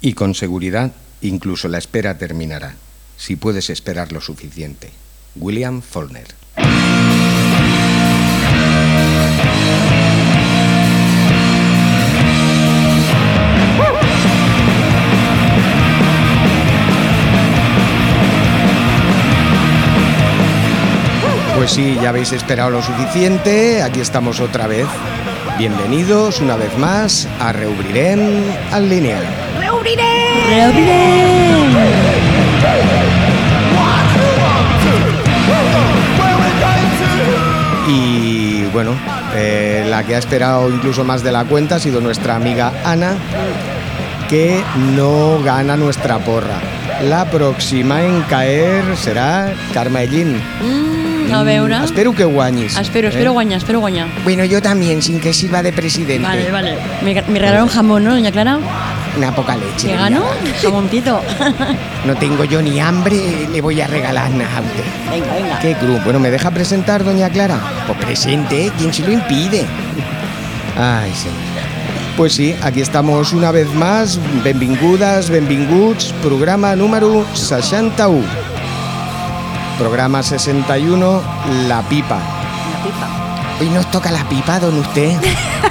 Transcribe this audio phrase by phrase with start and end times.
[0.00, 0.92] Y con seguridad,
[1.22, 2.76] incluso la espera terminará,
[3.16, 4.90] si puedes esperar lo suficiente.
[5.34, 6.26] William Faulkner.
[21.56, 24.86] Pues sí, ya habéis esperado lo suficiente, aquí estamos otra vez.
[25.58, 28.20] Bienvenidos una vez más a Reubrirem
[28.70, 29.47] al Lineal.
[37.88, 38.94] Y bueno,
[39.34, 43.14] eh, la que ha esperado incluso más de la cuenta ha sido nuestra amiga Ana,
[44.28, 44.62] que
[44.94, 46.60] no gana nuestra porra.
[47.04, 50.36] La próxima en caer será Carmellín.
[50.60, 51.84] Mm, a veure.
[51.84, 52.76] Espero que guanyis.
[52.76, 53.34] Espero, espero eh?
[53.34, 54.08] guanyar, espero guanyar.
[54.24, 56.26] Bueno, yo también, sin que sirva de presidente.
[56.26, 56.76] Vale, vale.
[57.02, 58.58] Me, me regalaron jamón, ¿no, doña Clara?
[59.18, 59.88] Una poca leche.
[59.88, 60.62] ¿Qué.
[60.62, 61.20] Jamoncito.
[62.06, 64.84] No tengo yo ni hambre, le voy a regalar nada a usted.
[65.10, 65.58] venga, venga.
[65.58, 66.02] ¿Qué cruz?
[66.04, 67.58] Bueno, ¿me deja presentar, doña Clara?
[67.88, 69.66] Pues presente, ¿quién se lo impide?
[70.78, 71.36] Ay, señor.
[72.16, 74.20] Pues sí, aquí estamos una vez más.
[74.44, 78.24] Benvingudes, benvinguts, programa número 61.
[79.78, 81.22] Programa 61,
[81.66, 82.18] La Pipa.
[82.18, 83.58] La pipa.
[83.60, 85.16] Hoy nos toca la pipa, don usted.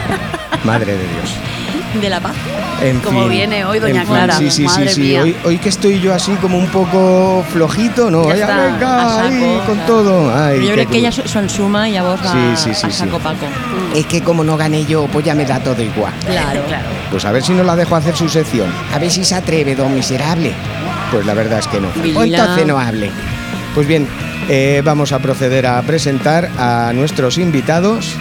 [0.66, 1.57] Madre de Dios.
[2.02, 2.34] De la paz.
[2.82, 5.22] En Como fin, viene hoy doña en fin, Clara, Sí, sí, madre sí, mía.
[5.24, 8.26] Hoy, hoy que estoy yo así como un poco flojito, ¿no?
[8.28, 10.36] Ya Ay, está, venga, a saco, ahí, con todo.
[10.36, 11.32] Ay, Yo crec que ella cruz.
[11.32, 13.24] s'ho ensuma i llavors va Sí, sí, sí, a saco sí.
[13.24, 13.48] paco.
[13.96, 16.14] Es que como no gané yo, pues ya me da todo igual.
[16.28, 16.62] Claro.
[16.68, 16.86] Claro.
[17.10, 18.72] Pues a ver si no la dejo hacer su sección.
[18.94, 20.54] A ver si se atreve, don miserable.
[21.12, 21.88] Pues la verdad es que no.
[21.96, 22.20] Vilila.
[22.20, 23.10] O entonces no hable.
[23.74, 24.08] Pues bien,
[24.50, 28.16] eh, vamos a proceder a presentar a nuestros invitados.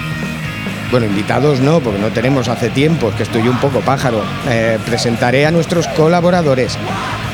[0.91, 4.23] Bueno, invitados no, porque no tenemos hace tiempo, es que estoy un poco pájaro.
[4.48, 6.78] Eh, presentaré a nuestros colaboradores.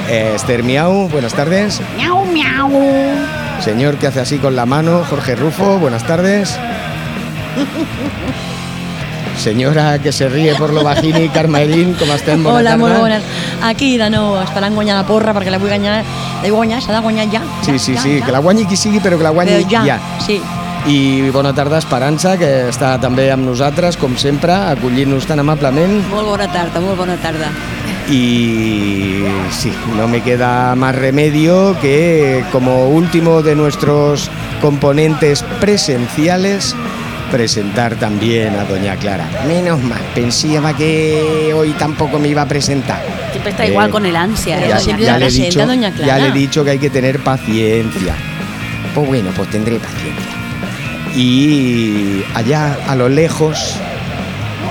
[0.09, 1.81] Eh, Esther Miau, buenas tardes.
[1.97, 2.71] Miau, miau.
[3.61, 6.59] Señor que hace así con la mano, Jorge Rufo, buenas tardes.
[9.39, 12.43] Señora que se ríe por lo bajini, Carmelín, ¿cómo estem?
[12.43, 12.77] Bona Hola, tarda.
[12.85, 13.23] molt bones.
[13.65, 16.03] Aquí de nou esperant guanyar la porra perquè la vull guanyar.
[16.03, 17.41] La vull guanyar, s'ha de guanyar ja.
[17.65, 18.27] Sí, ja, sí, ja, sí, ja.
[18.27, 19.99] que la guanyi qui sigui, però que la guanyi Però ja, ja.
[20.21, 20.41] sí.
[20.87, 26.01] I bona tarda, Esperança, que està també amb nosaltres, com sempre, acollint-nos tan amablement.
[26.11, 27.53] Molt bona tarda, molt bona tarda.
[28.11, 29.23] Y
[29.53, 34.29] sí, no me queda más remedio que como último de nuestros
[34.61, 36.75] componentes presenciales
[37.31, 39.25] presentar también a Doña Clara.
[39.47, 43.01] Menos mal, pensaba que hoy tampoco me iba a presentar.
[43.31, 46.65] Siempre está Eh, igual con el ansia, ¿eh, ya- he dicho, doña le he dicho
[46.65, 48.15] que hay que tener paciencia.
[48.95, 50.42] Pues bueno, pues tendré paciencia.
[51.15, 53.77] Y allá a lo lejos,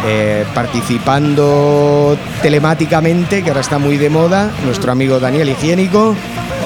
[0.06, 6.16] eh, participando telemáticamente, que ahora está muy de moda, nuestro amigo Daniel Higiénico.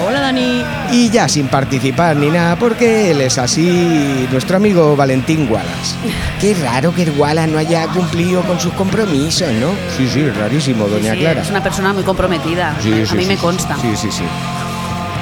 [0.06, 0.64] Hola, Dani.
[0.91, 5.96] Y ya sin participar ni nada, porque él es así, nuestro amigo Valentín Wallace.
[6.40, 9.69] Qué raro que el Wallace no haya cumplido con sus compromisos, ¿no?
[9.97, 11.41] Sí, sí, rarísimo, doña Sí, Clara.
[11.41, 12.75] Es una persona muy comprometida.
[12.81, 13.75] Sí, a sí, mí sí, me consta.
[13.81, 14.24] Sí, sí, sí.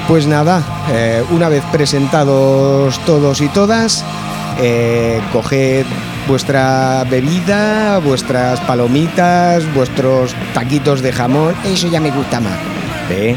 [0.06, 0.62] Pues nada,
[0.92, 4.04] eh, una vez presentados todos y todas,
[4.60, 5.84] eh, coged
[6.28, 12.58] vuestra bebida, vuestras palomitas, vuestros taquitos de jamón, eso ya me gusta más.
[13.10, 13.36] ¿eh?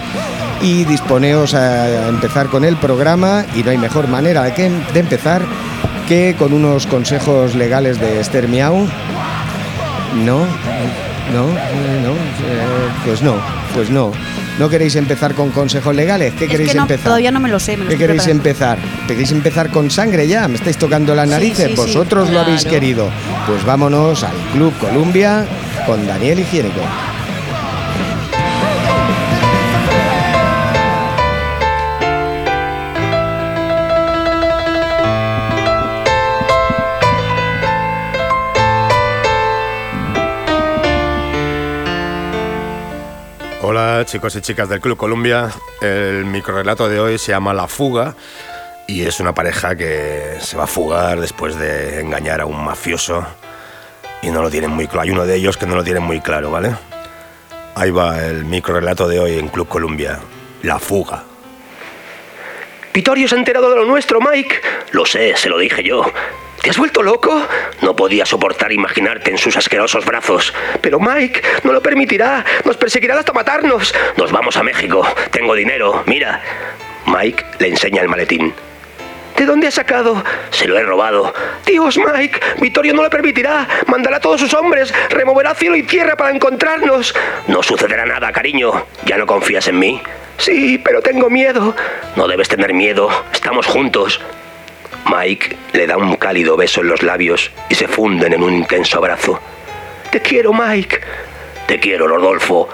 [0.62, 5.00] Y disponeos a empezar con el programa y no hay mejor manera de, que- de
[5.00, 5.42] empezar
[6.08, 8.88] que con unos consejos legales de Esther Miau.
[10.26, 10.40] No,
[11.34, 13.36] no, no, eh, pues no,
[13.76, 14.12] pues no.
[14.60, 16.34] ¿No queréis empezar con consejos legales?
[16.34, 17.04] ¿Qué Es queréis que no, empezar?
[17.06, 17.78] todavía no me lo sé.
[17.78, 18.50] Me lo ¿Qué queréis preparando.
[18.50, 18.78] empezar?
[19.08, 20.48] ¿Queréis empezar con sangre ya?
[20.48, 21.66] ¿Me estáis tocando las narices?
[21.68, 23.10] sí, sí, Vosotros lo habéis querido.
[23.46, 25.46] Pues vámonos al Club Columbia
[25.86, 26.82] con Daniel Higiénico.
[43.70, 45.52] Hola chicos y chicas del Club Columbia.
[45.82, 48.16] El microrelato de hoy se llama La Fuga
[48.88, 53.28] y es una pareja que se va a fugar después de engañar a un mafioso
[54.22, 55.02] y no lo tienen muy claro.
[55.02, 56.78] Hay uno de ellos que no lo tienen muy claro, ¿vale?
[57.76, 60.18] Ahí va el microrelato de hoy en Club Columbia.
[60.64, 61.26] La Fuga.
[62.94, 64.62] Vittorio se ha enterado de lo nuestro, Mike.
[64.92, 66.10] Lo sé, se lo dije yo.
[66.68, 67.48] ¿Te has vuelto loco?
[67.82, 70.54] No podía soportar imaginarte en sus asquerosos brazos.
[70.82, 72.44] Pero Mike no lo permitirá.
[72.66, 73.96] Nos perseguirá hasta matarnos.
[74.18, 75.08] Nos vamos a México.
[75.32, 76.04] Tengo dinero.
[76.08, 76.42] Mira.
[77.06, 78.54] Mike le enseña el maletín.
[79.38, 80.22] ¿De dónde ha sacado?
[80.50, 81.34] Se lo he robado.
[81.66, 83.66] Dios, Mike, Vittorio no lo permitirá.
[83.86, 87.16] Mandará a todos sus hombres, removerá cielo y tierra para encontrarnos.
[87.48, 88.74] No sucederá nada, cariño.
[89.06, 90.02] ¿Ya no confías en mí?
[90.38, 91.74] Sí, pero tengo miedo.
[92.18, 93.08] No debes tener miedo.
[93.32, 94.20] Estamos juntos.
[95.10, 98.98] Mike le da un cálido beso en los labios y se funden en un intenso
[98.98, 99.40] abrazo.
[100.12, 101.00] Te quiero, Mike.
[101.68, 102.70] Te quiero, Rodolfo.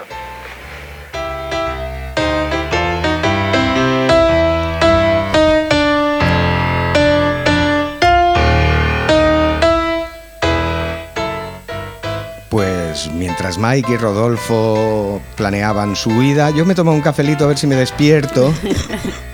[12.48, 17.58] Pues mientras Mike y Rodolfo planeaban su huida, yo me tomo un cafelito a ver
[17.58, 18.54] si me despierto.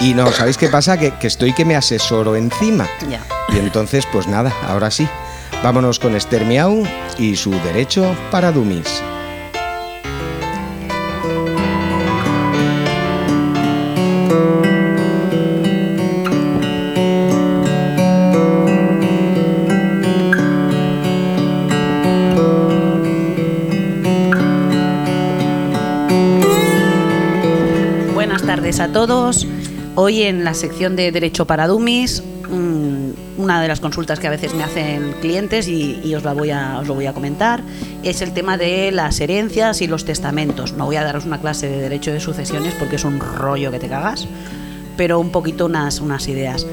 [0.00, 0.96] Y no, ¿sabéis qué pasa?
[0.96, 2.88] Que, que estoy que me asesoro encima.
[3.08, 3.20] Ya.
[3.48, 5.08] Y entonces, pues nada, ahora sí.
[5.62, 6.84] Vámonos con Esther Miau
[7.18, 8.52] y su derecho para
[28.48, 29.46] tardes a todos.
[30.00, 34.30] Hoy en la sección de Derecho para Dummies, mm, una de las consultas que a
[34.30, 37.64] veces me hacen clientes y, os, la voy a, os lo voy a comentar
[38.04, 40.74] es el tema de las herencias y los testamentos.
[40.74, 43.80] No voy a daros una clase de Derecho de Sucesiones porque es un rollo que
[43.80, 44.28] te cagas,
[44.96, 46.64] pero un poquito unas, unas ideas.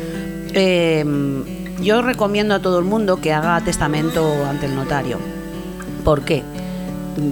[0.53, 1.03] Eh,
[1.81, 5.17] yo recomiendo a todo el mundo que haga testamento ante el notario.
[6.03, 6.43] ¿Por qué?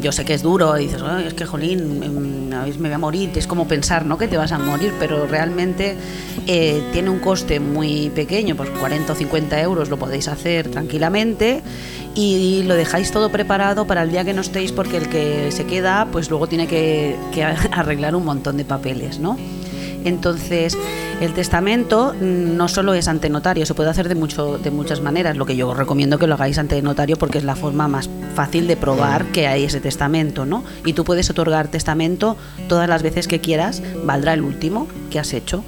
[0.01, 2.50] Yo sé que es duro, dices, "Ay, es que jolín, em,
[2.80, 4.18] me voy a morir, es como pensar, ¿no?
[4.18, 5.95] Que te vas a morir, pero realmente
[6.47, 11.62] eh, tiene un coste muy pequeño, pues 40 o 50 euros lo podéis hacer tranquilamente
[12.15, 15.65] y lo dejáis todo preparado para el día que no estéis, porque el que se
[15.65, 17.15] queda, pues luego tiene que
[17.71, 19.38] arreglar un montón de papeles, ¿no?
[20.06, 20.77] Entonces,
[21.23, 25.01] el testamento mm, no solo es ante notario, se puede hacer de, mucho, de muchas
[25.01, 25.37] maneras.
[25.37, 28.09] Lo que yo os recomiendo que lo hagáis ante notario porque es la forma más
[28.35, 30.63] fácil de probar que hay ese testamento, ¿no?
[30.85, 32.37] Y tú puedes otorgar testamento
[32.67, 35.63] todas las veces que quieras, valdrá el último que has hecho.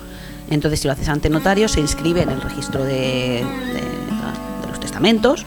[0.50, 4.80] Entonces, si lo haces ante notario, se inscribe en el registro de, de- de los
[4.80, 5.46] testamentos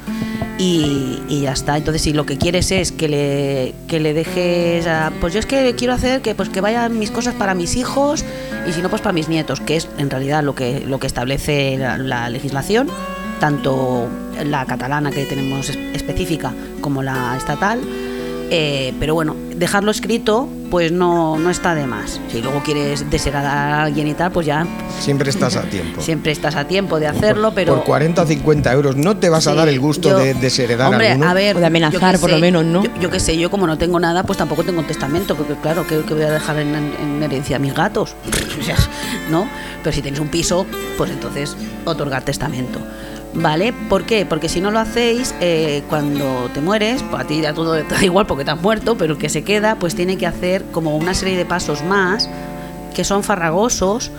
[0.59, 1.77] y, y ya está.
[1.77, 4.87] Entonces, si lo que quieres es que le, que le dejes,
[5.21, 8.25] pues yo es que quiero hacer que, pues, que vayan mis cosas para mis hijos
[8.69, 11.07] y si no, pues para mis nietos, que es en realidad lo que, lo que
[11.07, 12.89] establece la, la legislación,
[13.41, 14.09] tanto
[14.45, 17.81] la catalana que tenemos es- específica como la estatal.
[18.51, 22.21] Eh, pero bueno, dejarlo escrito, pues no, no está de más.
[22.31, 24.67] Si luego quieres desheredar a alguien y tal, pues ya
[25.01, 26.01] Siempre estás a tiempo.
[26.01, 29.47] siempre estás a tiempo de hacerlo, pero Por 40 o 50 euros no te vas
[29.47, 31.29] a dar el gusto yo- de desheredar Hombre, alguno.
[31.31, 32.83] a ver, O de amenazar, por lo menos, ¿no?
[32.85, 35.87] Yo, yo qué sé, yo como no tengo nada, pues tampoco tengo testamento, porque claro,
[35.87, 38.15] ¿qué, qué voy a dejar en, en herencia a mis gatos?
[38.61, 38.77] O sea,
[39.31, 39.49] ¿No?
[39.85, 40.67] Pero si tenéis un piso,
[40.97, 42.81] pues entonces otorgar testamento.
[43.35, 43.73] ¿Vale?
[43.73, 44.25] ¿Por qué?
[44.27, 48.05] Porque si no lo hacéis, eh, cuando te mueres, pues a ti ya todo da
[48.05, 50.97] igual porque te has muerto, pero el que se queda, pues tiene que hacer como
[50.97, 52.29] una serie de pasos más
[52.95, 54.11] que son farragosos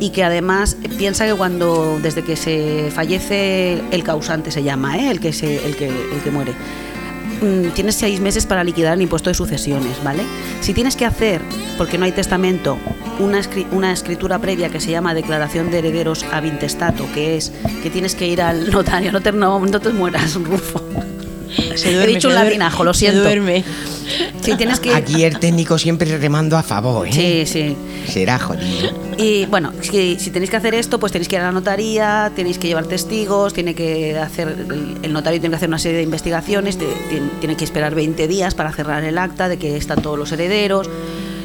[0.00, 5.10] y que además piensa que cuando desde que se fallece el causante se llama ¿eh?
[5.10, 6.52] el que se, el que el que muere
[7.74, 10.22] tienes seis meses para liquidar el impuesto de sucesiones vale
[10.60, 11.40] si tienes que hacer
[11.78, 12.78] porque no hay testamento
[13.18, 17.52] una, escri- una escritura previa que se llama declaración de herederos ab intestato que es
[17.82, 20.82] que tienes que ir al notario no te, no, no te mueras Rufo
[21.76, 23.64] Se he dicho un se latinajo lo se siento duerme.
[24.42, 27.12] si tienes que Aquí el técnico siempre remando a favor, ¿eh?
[27.12, 27.76] sí sí
[28.10, 28.90] Será jodido.
[29.16, 32.32] Y bueno, si, si tenéis que hacer esto, pues tenéis que ir a la notaría,
[32.36, 35.98] tenéis que llevar testigos, tiene que hacer el, el notario tiene que hacer una serie
[35.98, 39.76] de investigaciones, te- tiene, tiene que esperar 20 días para cerrar el acta de que
[39.76, 40.90] están todos los herederos.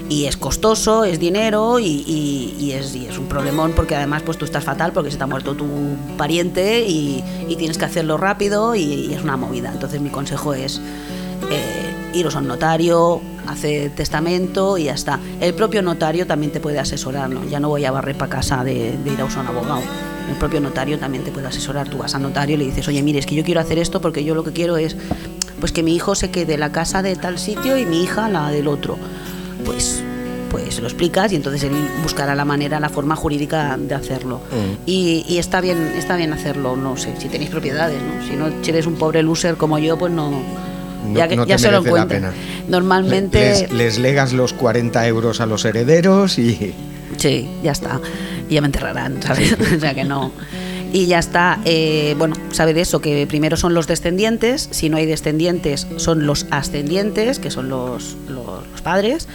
[0.10, 4.92] Y es costoso, es dinero y, es, un problemón porque además pues tú estás fatal
[4.92, 5.68] porque se te ha muerto tu
[6.18, 7.24] pariente y,
[7.58, 9.72] tienes que hacerlo rápido y, es una movida.
[9.72, 10.82] Entonces mi consejo es
[11.52, 15.20] eh, iros a un notario, hacer testamento y ya está.
[15.40, 17.46] El propio notario también te puede asesorar, ¿no?
[17.46, 19.82] Ya no voy a barrer para casa de, ir a usar un abogado.
[20.30, 21.88] El propio notario también te puede asesorar.
[21.88, 24.02] Tú vas al notario y le dices, oye, mire, es que yo quiero hacer esto
[24.02, 24.96] porque yo lo que quiero es
[25.60, 28.50] pues que mi hijo se quede la casa de tal sitio y mi hija la
[28.50, 28.98] del otro.
[29.72, 30.04] Pues
[30.52, 34.42] pues se lo explicas y entonces él buscará la manera, la forma jurídica de hacerlo.
[34.88, 38.28] Y, y está bien está bien hacerlo, no sé, si tenéis propiedades, ¿no?
[38.28, 41.46] Si no si eres un pobre loser como yo, pues no No- ya, que- no
[41.46, 42.34] ya te se lo pena.
[42.68, 46.74] Normalmente Les, les legas los 40 euros a los herederos y...
[47.18, 48.02] Sí, ya está.
[48.50, 49.54] Y ya me enterrarán, ¿sabes?
[49.54, 50.32] o sea que no.
[50.92, 51.60] Y ya está.
[51.66, 54.68] eh, bueno, sabe de eso, que primero son los descendientes.
[54.72, 59.28] Si no hay descendientes, son los ascendientes, que son los, los, los padres.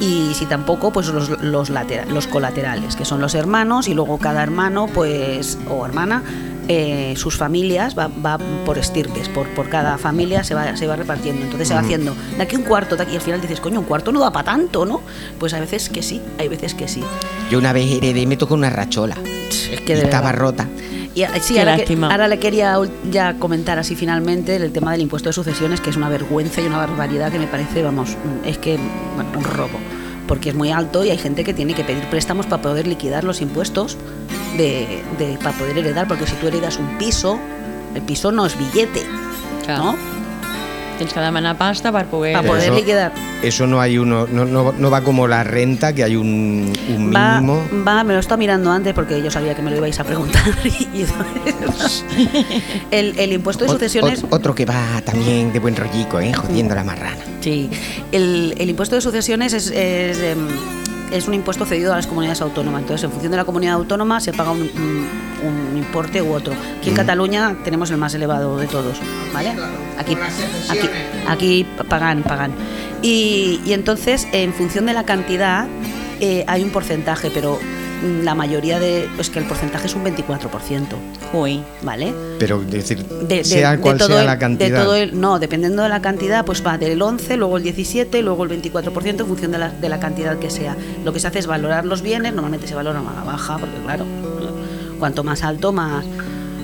[0.00, 4.18] Y si tampoco, pues los, los, latera- los colaterales, que son los hermanos y luego
[4.18, 6.22] cada hermano, pues, o hermana,
[6.68, 10.96] eh, sus familias va, va por estirpes, por, por cada familia se va, se va
[10.96, 11.42] repartiendo.
[11.42, 13.80] Entonces se va haciendo de aquí un cuarto, de aquí y al final dices, coño,
[13.80, 15.00] un cuarto no da para tanto, ¿no?
[15.38, 17.02] Pues hay veces que sí, hay veces que sí.
[17.50, 19.16] Yo una vez heredé y me tocó una rachola.
[19.50, 20.66] Es que de estaba rota.
[21.12, 22.78] Y ah, sí, Qué ahora, que- ahora le quería
[23.10, 26.66] ya comentar así finalmente el tema del impuesto de sucesiones, que es una vergüenza y
[26.66, 28.78] una barbaridad que me parece, vamos, es que,
[29.16, 29.76] bueno, un robo.
[30.30, 33.24] Porque es muy alto y hay gente que tiene que pedir préstamos para poder liquidar
[33.24, 33.96] los impuestos
[34.56, 37.38] de, de- para poder heredar, porque si tú heredas un piso,
[37.96, 39.02] el piso no es billete,
[39.64, 39.78] Clar.
[39.78, 39.96] ¿no?
[41.00, 42.34] Tens que demanar pasta per poder...
[42.34, 43.12] Para Pero poder liquidar.
[43.42, 47.10] Eso no hay uno, no, no, no va como la renta, que hay un, un
[47.14, 47.62] Va, mínimo.
[47.88, 50.42] va, me lo estaba mirando antes porque yo sabía que me lo ibais a preguntar.
[50.92, 51.06] y
[52.90, 54.22] el, el impuesto de sucesiones...
[54.24, 56.34] ot- otro que va también de buen rollico, ¿eh?
[56.34, 57.16] Jodiendo la marrana.
[57.40, 57.70] Sí,
[58.12, 60.48] el, el impuesto de sucesiones es, es, em,
[61.10, 62.82] es un impuesto cedido a las comunidades autónomas.
[62.82, 65.06] Entonces, en función de la comunidad autónoma se paga un, un-
[65.70, 66.52] un importe u otro.
[66.78, 68.98] Aquí en Cataluña tenemos el más elevado de todos,
[69.32, 69.54] ¿vale?
[69.98, 70.14] Aquí,
[70.68, 70.88] aquí,
[71.28, 72.52] aquí pagan, pagan.
[73.02, 75.66] Y, y entonces, en función de la cantidad,
[76.20, 79.08] eh, hay un porcentaje, pero mm, la mayoría de...
[79.18, 80.86] Es que el porcentaje es un 24%,
[81.34, 81.62] Ui.
[81.82, 82.12] ¿vale?
[82.38, 84.78] Pero, es decir, de, de- sea de cual todo sea el- la cantidad.
[84.78, 88.22] de todo el- no, dependiendo de la cantidad, pues va del 11, luego el 17,
[88.22, 90.76] luego el 24% en función de la, de la cantidad que sea.
[91.04, 93.76] Lo que se hace es valorar los bienes, normalmente se valora a la baja, porque
[93.84, 94.04] claro,
[94.98, 96.04] cuanto más alto, más...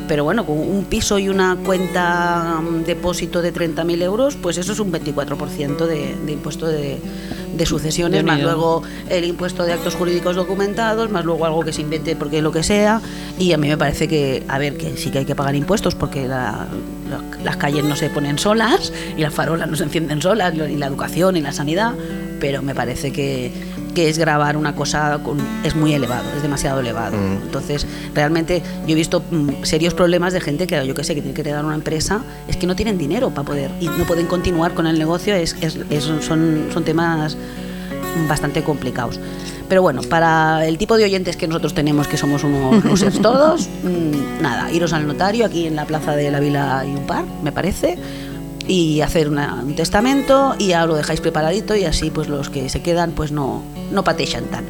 [0.08, 4.72] Pero bueno, con un piso y una cuenta mm, depósito de 30.000 euros, pues eso
[4.72, 6.98] es un 24% de, de impuesto de,
[7.56, 11.80] de sucesiones, más luego el impuesto de actos jurídicos documentados, más luego algo que se
[11.82, 13.00] invente porque lo que sea.
[13.38, 15.94] Y a mí me parece que, a ver, que sí que hay que pagar impuestos
[15.94, 16.66] porque la-
[17.10, 20.76] la- las calles no se ponen solas y las farolas no se encienden solas, y
[20.76, 21.94] la educación y la sanidad,
[22.40, 23.50] pero me parece que,
[23.94, 27.16] que es grabar una cosa con, es muy elevado, es demasiado elevado.
[27.16, 27.42] Mm.
[27.44, 31.20] Entonces, realmente yo he visto mm, serios problemas de gente que, yo que sé, que
[31.22, 34.26] tiene que heredar una empresa, es que no tienen dinero para poder y no pueden
[34.26, 37.36] continuar con el negocio, es, es- es- son, son temas
[38.28, 39.20] bastante complicados.
[39.68, 43.68] Pero bueno, para el tipo de oyentes que nosotros tenemos, que somos unos losers todos,
[43.82, 47.24] mm, nada, iros al notario aquí en la plaza de la Vila y un par,
[47.42, 47.98] me parece,
[48.68, 52.68] y hacer una- un testamento y ya lo dejáis preparadito y así pues los que
[52.68, 54.64] se quedan pues no, no pateixan tan.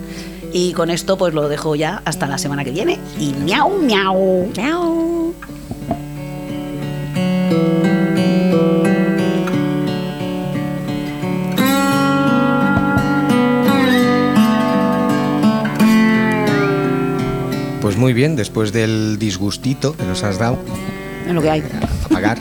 [0.53, 4.49] Y con esto pues lo dejo ya hasta la semana que viene y miau, miau.
[4.57, 5.35] Miau.
[17.81, 20.59] Pues muy bien, después del disgustito que nos has dado
[21.27, 21.63] Es lo que hay.
[22.05, 22.39] a pagar.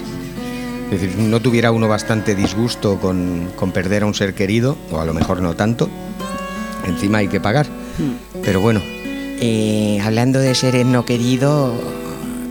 [0.91, 4.99] Es decir, no tuviera uno bastante disgusto con, con perder a un ser querido, o
[4.99, 5.89] a lo mejor no tanto.
[6.85, 7.65] Encima hay que pagar.
[8.43, 8.81] Pero bueno,
[9.39, 11.73] eh, hablando de seres no queridos,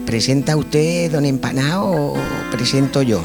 [0.06, 2.16] ¿presenta usted, don Empanao, o
[2.50, 3.22] presento yo?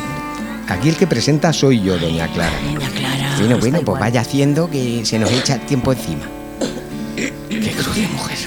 [0.68, 2.58] Aquí el que presenta soy yo, doña Clara.
[2.62, 3.36] Doña Clara.
[3.40, 4.00] Bueno, bueno, pues igual.
[4.00, 6.26] vaya haciendo que se nos echa tiempo encima.
[7.50, 8.38] Qué cruz de mujer.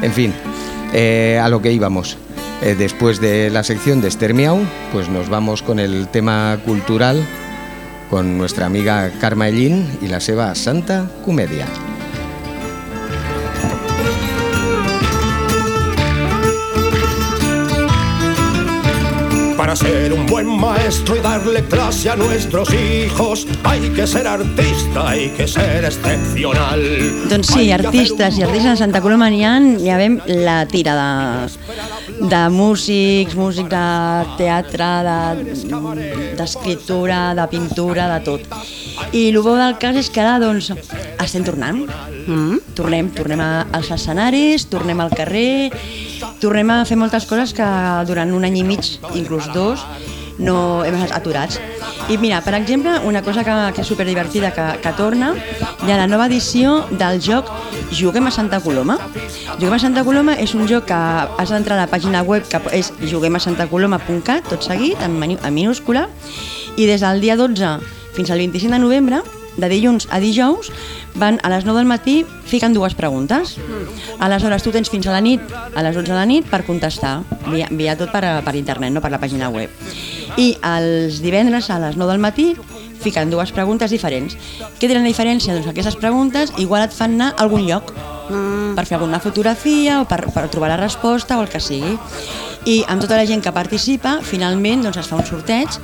[0.00, 0.32] En fin,
[0.94, 2.16] eh, a lo que íbamos.
[2.62, 4.60] Eh, después de la sección de Esther Miau,
[4.92, 7.26] pues nos vamos con el tema cultural
[8.10, 11.66] con nuestra amiga Karma Ellín y la Seba Santa Comedia.
[19.70, 25.10] Para ser un buen maestro y darle clase a nuestros hijos, hay que ser artista,
[25.10, 26.80] hay que ser excepcional.
[27.30, 32.26] Doncs sí, artistes i artistes a Santa Coloma n'hi ha, ja veiem la tira de,
[32.32, 33.86] de músics, músics de
[34.42, 38.50] teatre, de- d'escriptura, de, de pintura, de tot.
[39.12, 40.68] I el bo del cas és que ara doncs,
[41.18, 41.80] estem tornant.
[42.30, 42.60] Mm?
[42.78, 45.72] Tornem, tornem a, als escenaris, tornem al carrer,
[46.38, 47.66] tornem a fer moltes coses que
[48.06, 48.86] durant un any i mig,
[49.18, 49.82] inclús dos,
[50.38, 51.58] no hem estat aturats.
[52.10, 55.98] I mira, per exemple, una cosa que, que és superdivertida que, que torna, hi ha
[55.98, 57.50] la nova edició del joc
[57.90, 59.00] Juguem a Santa Coloma.
[59.58, 62.62] Juguem a Santa Coloma és un joc que has d'entrar a la pàgina web que
[62.78, 66.06] és juguemasantacoloma.cat, tot seguit, en, en minúscula,
[66.78, 69.22] i des del dia 12 fins al 25 de novembre,
[69.56, 70.68] de dilluns a dijous,
[71.16, 73.54] van a les 9 del matí ficant dues preguntes.
[74.20, 77.22] Aleshores, tu tens fins a la nit, a les 11 de la nit, per contestar,
[77.48, 79.72] via, via tot per, per internet, no per la pàgina web.
[80.36, 82.50] I els divendres a les 9 del matí
[83.00, 84.36] fiquen dues preguntes diferents.
[84.76, 85.56] Què tenen la diferència?
[85.56, 87.94] Doncs que aquestes preguntes igual et fan anar a algun lloc.
[88.30, 88.74] Mm.
[88.78, 91.96] per fer alguna fotografia o per, per trobar la resposta o el que sigui.
[92.68, 95.78] I amb tota la gent que participa, finalment doncs, es fa un sorteig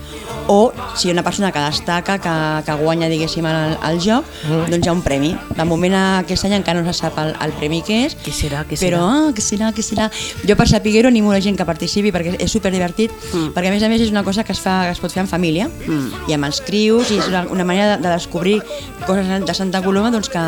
[0.53, 2.35] o si hi ha una persona que destaca, que,
[2.67, 4.67] que guanya diguéssim el, el joc, mm.
[4.71, 5.31] doncs hi ha un premi.
[5.57, 8.61] De moment aquest any encara no se sap el, el premi que és, Què serà,
[8.69, 9.09] què però serà?
[9.09, 10.11] ah, què serà, què serà.
[10.47, 13.51] Jo per saber-ho animo la gent que participi perquè és superdivertit, Mm.
[13.57, 15.23] perquè a més a més és una cosa que es, fa, que es pot fer
[15.25, 16.29] en família Mm.
[16.29, 18.61] i amb els crius i és una, una manera de, de descobrir
[19.07, 20.45] coses de Santa Coloma doncs, que,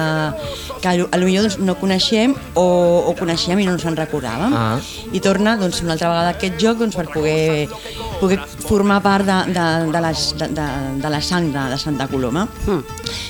[0.83, 1.88] que a millor doncs, no coneixem
[2.55, 2.67] o,
[3.09, 4.55] o coneixem i no ens en recordàvem.
[4.55, 4.79] Ah.
[5.13, 7.69] I torna doncs, una altra vegada aquest joc doncs, per poder,
[8.21, 10.69] poder formar part de, de, de, les, de, de,
[11.03, 12.47] de la sang de, de Santa Coloma.
[12.67, 12.83] Mm.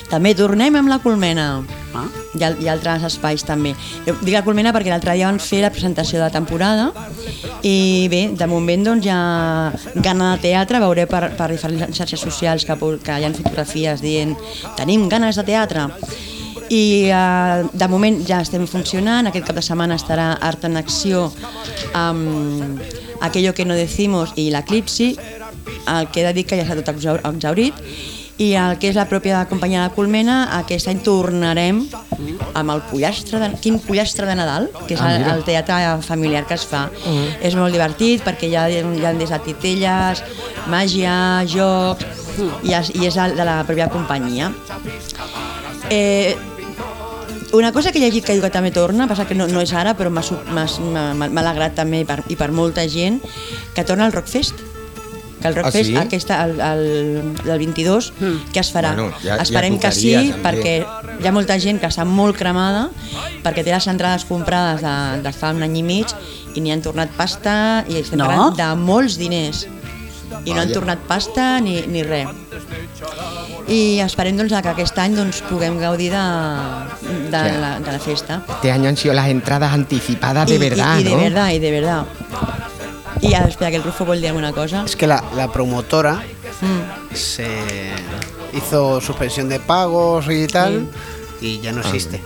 [0.09, 1.51] També tornem amb la colmena.
[1.97, 2.05] Ah.
[2.37, 3.73] Hi ha altres espais també.
[4.05, 6.91] Jo dic la colmena perquè l'altre dia van fer la presentació de temporada
[7.65, 9.21] i bé, de moment doncs ha
[9.95, 14.35] gana de teatre, veureu per, per diferents xarxes socials que, que hi ha fotografies dient
[14.77, 15.89] tenim ganes de teatre
[16.69, 21.31] i eh, de moment ja estem funcionant, aquest cap de setmana estarà Art en Acció
[21.93, 22.81] amb
[23.21, 25.15] Aquello que no decimos i l'Eclipsi,
[25.89, 27.75] el que he de dir que ja està tot exau- exaurit.
[28.39, 31.81] I el que és la pròpia companyia de Colmena, aquest any tornarem
[32.55, 36.45] amb el pollastre de, quin pollastre de Nadal, que és Ah, el, el teatre familiar
[36.47, 36.85] que es fa.
[37.43, 40.23] És molt divertit perquè hi ha, hi ha des de titelles,
[40.71, 42.05] màgia, jocs,
[42.63, 44.53] i, és, i és el de la pròpia companyia.
[45.89, 46.37] Eh,
[47.53, 49.71] una cosa que he llegit que diu que també torna, passa que no, no és
[49.73, 53.21] ara, però m'ha alegrat també i per, i per molta gent,
[53.75, 54.53] que torna al Rockfest.
[55.39, 55.95] Que el Rockfest, sí?
[55.95, 56.83] aquesta, el, el,
[57.47, 58.11] el 22,
[58.53, 58.93] que es farà.
[58.93, 60.43] Bueno, ja- ja Esperem que sí, també.
[60.43, 60.73] perquè
[61.23, 62.89] hi ha molta gent que està molt cremada,
[63.43, 66.11] perquè té les entrades comprades de, de fa un any i mig
[66.55, 68.27] i n'hi han tornat pasta i estem No?
[68.27, 69.65] parlant de molts diners.
[70.45, 72.27] I no han tornat pasta ni, ni res.
[73.67, 76.23] I esperem doncs, que aquest any doncs, puguem gaudir de,
[77.29, 77.59] de, Ja.
[77.59, 78.41] la, de la festa.
[78.49, 81.17] Este año han sido las entradas anticipadas de y, verdad, y, y de ¿no?
[81.17, 82.05] verdad, y de verdad.
[83.21, 84.83] Y ahora, espera, que el Rufo vol dir alguna cosa.
[84.85, 86.21] Es que la, la promotora
[86.61, 87.15] Mm.
[87.15, 87.47] se
[88.53, 90.87] hizo suspensión de pagos y tal
[91.39, 92.21] y ya no existe.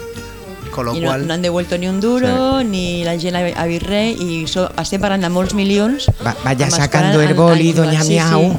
[0.74, 3.36] Con lo I no, cual, no han devuelto ni un duro, ni la gent
[3.68, 6.08] vist res, i so, estem parlant de molts milions.
[6.26, 8.40] Va- vaya sacando el boli, en- doña sí, Miau.
[8.40, 8.58] Sí.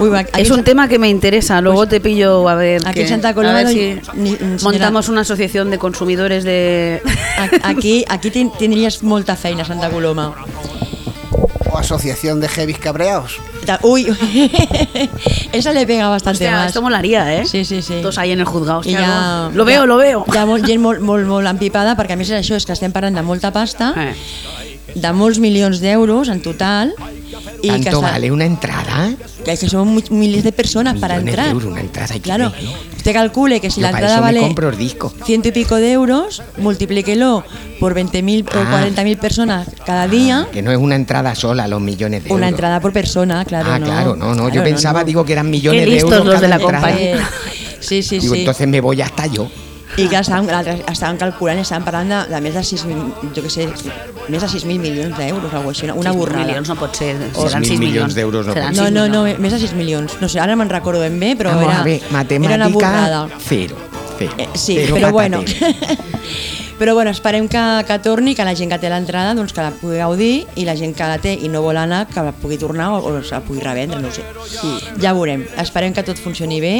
[0.00, 2.82] Uy, va, aquí Es un tema que me interesa, luego te pillo a ver.
[2.84, 4.00] aquí que- en Santa a Coloma si
[4.62, 7.00] montamos una asociación de consumidores de.
[7.38, 10.34] a- aquí, aquí ten- tindries molta feina a Santa Coloma.
[11.78, 13.38] Asociación de heavies cabreados.
[13.82, 14.06] Uy,
[15.52, 16.66] esa le pega bastante Hostia, más.
[16.68, 17.44] esto molaría, ¿eh?
[17.46, 17.94] Sí, sí, sí.
[18.00, 18.82] Todos ahí en el juzgado.
[18.84, 20.24] Ja, lo veo, ja, lo veo.
[20.36, 22.92] Ha molt, gent molt, molt, molt empipada, perquè a més és això, és que estem
[22.92, 24.14] parlant de molta pasta, Eh.
[24.94, 26.94] de molts milions d'euros en total,
[27.62, 29.10] que, ¿Tanto vale una entrada?
[29.44, 31.48] que, que son miles de personas para de entrar.
[31.48, 32.72] euros una entrada, hay que claro, ¿no?
[32.96, 35.12] usted calcule que si Yo la para entrada vale compro el disco.
[35.24, 37.44] ciento y pico de euros, multiplíquelo
[37.80, 38.82] por 20.000 o Ah.
[38.84, 42.38] 40.000 personas cada día, Que no es una entrada sola, los millones de euros.
[42.38, 43.70] una entrada por persona, claro.
[43.72, 43.86] ah, no.
[43.86, 44.48] claro, no, no.
[44.48, 45.06] Yo Claro, pensaba, no.
[45.06, 46.26] digo, que eran millones Qué de listos euros.
[46.32, 46.86] los de la entrada.
[46.88, 47.28] compañía.
[47.80, 48.40] Sí, sí, Digo, sí.
[48.40, 49.48] entonces me voy hasta yo.
[49.98, 53.42] I que estaven, l'altre- estaven calculant i estaven parlant de, de més de 6.000, jo
[53.42, 53.64] què sé,
[54.30, 56.44] més de 6.000 milions d'euros, alguna cosa així, una, una 6.000 borrada.
[56.46, 57.10] milions no pot ser.
[57.34, 59.40] O Seran 6.000 6 milions d'euros no No, no, no, milions.
[59.42, 60.16] més de 6 milions.
[60.20, 62.70] No sé, ara me'n recordo ben bé, però Vamos era, a ver, era una matemática,
[62.74, 63.28] borrada.
[63.44, 63.76] cero.
[64.18, 64.32] cero.
[64.38, 65.42] Eh, sí, Cero però bueno.
[66.78, 69.72] però bueno, esperem que, que torni, que la gent que té l'entrada doncs que la
[69.74, 72.58] pugui gaudir i la gent que la té i no vol anar que la pugui
[72.58, 74.22] tornar o, o la pugui revendre, no ho sé.
[75.02, 75.42] Ja veurem.
[75.58, 76.74] Esperem que tot funcioni bé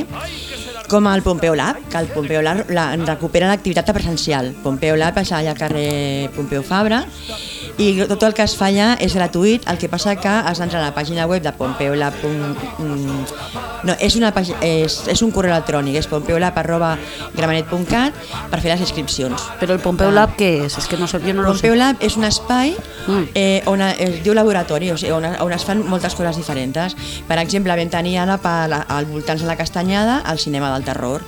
[0.88, 4.55] com el Pompeu Lab, que el Pompeu Lab la, recupera l'activitat presencial.
[4.64, 7.03] Pompeu Lab és allà al carrer Pompeu Fabra
[7.79, 10.81] i tot el que es fa allà és gratuït, el que passa que has d'entrar
[10.81, 12.12] a la pàgina web de pompeolab.
[13.85, 18.12] No, és, una, pàgina- és, és un correu electrònic, és pompeolab.gramenet.cat
[18.51, 19.38] per fer les inscripcions.
[19.61, 20.79] Però el Pompeu Lab, què és?
[20.81, 21.44] És que no sé, jo no.
[21.46, 22.74] Pompeu Lab és un espai
[23.09, 23.24] Mm.
[23.35, 26.92] eh, on es diu laboratori, o sigui, on, on es fan moltes coses diferents.
[27.27, 31.22] Per exemple, vam tenir ara per, al voltants de la Castanyada el cinema del terror.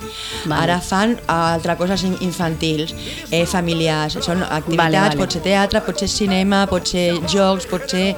[0.45, 0.63] Vale.
[0.63, 2.93] Ara fan altres coses in- infantils,
[3.31, 5.17] eh, familiars, són activitats, Vale, vale.
[5.17, 8.15] pot ser teatre, pot ser cinema, pot ser jocs, pot ser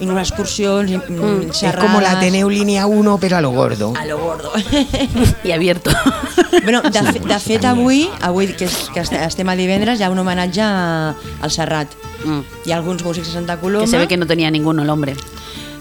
[0.00, 3.92] unes excursions, mm, Es como la Ateneu línea 1, pero a lo gordo.
[3.98, 4.50] A lo gordo.
[5.44, 5.90] I abierto.
[6.64, 10.04] bueno, de, fe, de fet, avui, avui que, és, que est- estem a divendres, hi
[10.04, 11.88] ha un homenatge al Serrat.
[12.24, 12.40] Mm.
[12.66, 13.84] Hi ha alguns músics de Santa Coloma.
[13.84, 15.14] Que se ve que no tenía ninguno el hombre.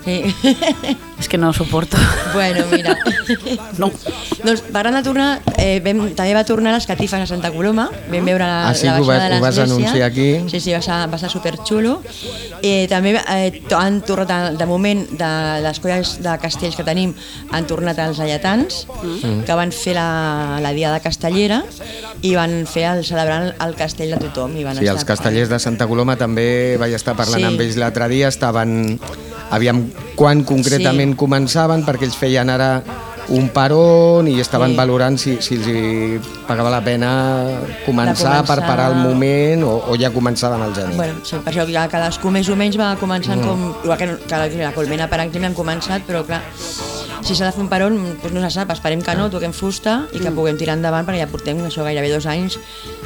[0.10, 0.36] Sí.
[1.20, 1.98] Es que no lo soporto.
[2.34, 2.96] bueno, mira.
[3.78, 3.92] No.
[4.46, 7.90] doncs parlant de tornar, eh, vam, també va tornar les catifes a Santa Coloma.
[8.08, 9.90] Vam veure la, Ah, sí, la ho baixada vas- de ho vas l'església.
[9.90, 10.50] anunciar aquí.
[10.50, 12.02] Sí, sí, va ser, va ser superxulo.
[12.64, 15.32] Eh, també eh, han tornat, de, de moment, de
[15.66, 17.12] les colles de castells que tenim,
[17.52, 19.44] han tornat els alletans, Mm.
[19.44, 21.64] que van fer la, la diada castellera,
[22.22, 24.56] i van fer el, celebrant el castell de tothom.
[24.56, 27.48] I van Sí, estar els castellers de Santa Coloma també vaig estar parlant Sí.
[27.52, 29.00] amb ells l'altre dia, estaven...
[29.52, 29.84] Aviam
[30.16, 31.18] quan concretament Sí.
[31.18, 32.84] començaven, perquè ells feien ara
[33.30, 34.76] un peron i estaven Sí.
[34.78, 37.46] valorant si, si els pagava la pena
[37.86, 38.46] començar, De començar.
[38.46, 40.96] per parar el moment o, o ja començaven al gener.
[40.96, 43.48] Bueno, sí, per això ja cadascú més o menys va començant Mm.
[43.48, 43.74] com...
[43.98, 46.42] Que, que la Colmena, per exemple, hem començat, però clar,
[47.22, 50.08] si s'ha de fer un peron, doncs no se sap, esperem que no, toquem fusta
[50.14, 50.24] i Mm.
[50.24, 52.58] que puguem tirar endavant perquè ja portem això gairebé dos anys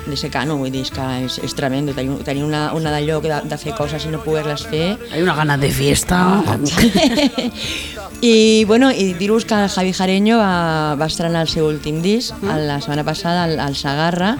[0.05, 3.21] de ser cano, vull dir, és que és, és tremendo tenir, tenir una, una d'allò
[3.23, 4.97] de, de fer coses i no poder-les fer.
[5.11, 6.41] Hay una ganas de fiesta.
[8.21, 12.33] I, bueno, i dir-vos que el Javi Jareño va, va estrenar el seu últim disc
[12.41, 12.55] Mm.
[12.67, 14.37] la setmana passada al, al Sagarra,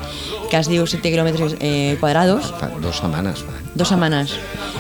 [0.50, 3.44] que es diu 7 quilòmetres eh, quadrados, Fa dues setmanes.
[3.48, 3.54] Va.
[3.76, 4.36] Dos semanas.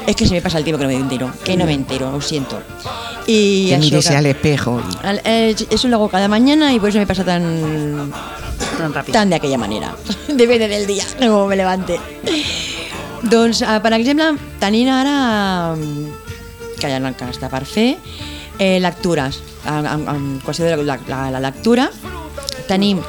[0.07, 1.31] Es que se me pasa el tiempo que no me entero.
[1.43, 2.59] Que no me entero, lo siento.
[3.27, 4.81] Y Que que- al espejo.
[5.03, 8.11] Al- eh, eso lo hago cada mañana y por eso me pasa tan
[8.77, 9.13] Tan rápido.
[9.13, 9.95] tan de aquella manera.
[10.37, 11.99] Depende del dia, com me levante.
[13.23, 17.97] doncs, eh, per exemple, tenint ara, mm, que ja no que està per fer,
[18.59, 19.41] eh, lectures.
[19.65, 21.89] En, en, en qüestió de la, la, la lectura,
[22.67, 22.99] tenim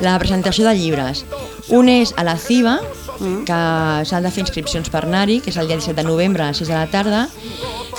[0.00, 1.24] la presentació de llibres.
[1.68, 2.80] Un és a la CIVA,
[3.46, 3.60] que
[4.08, 6.62] s'han de fer inscripcions per anar-hi, que és el dia 17 de novembre a les
[6.64, 7.28] 6 de la tarda,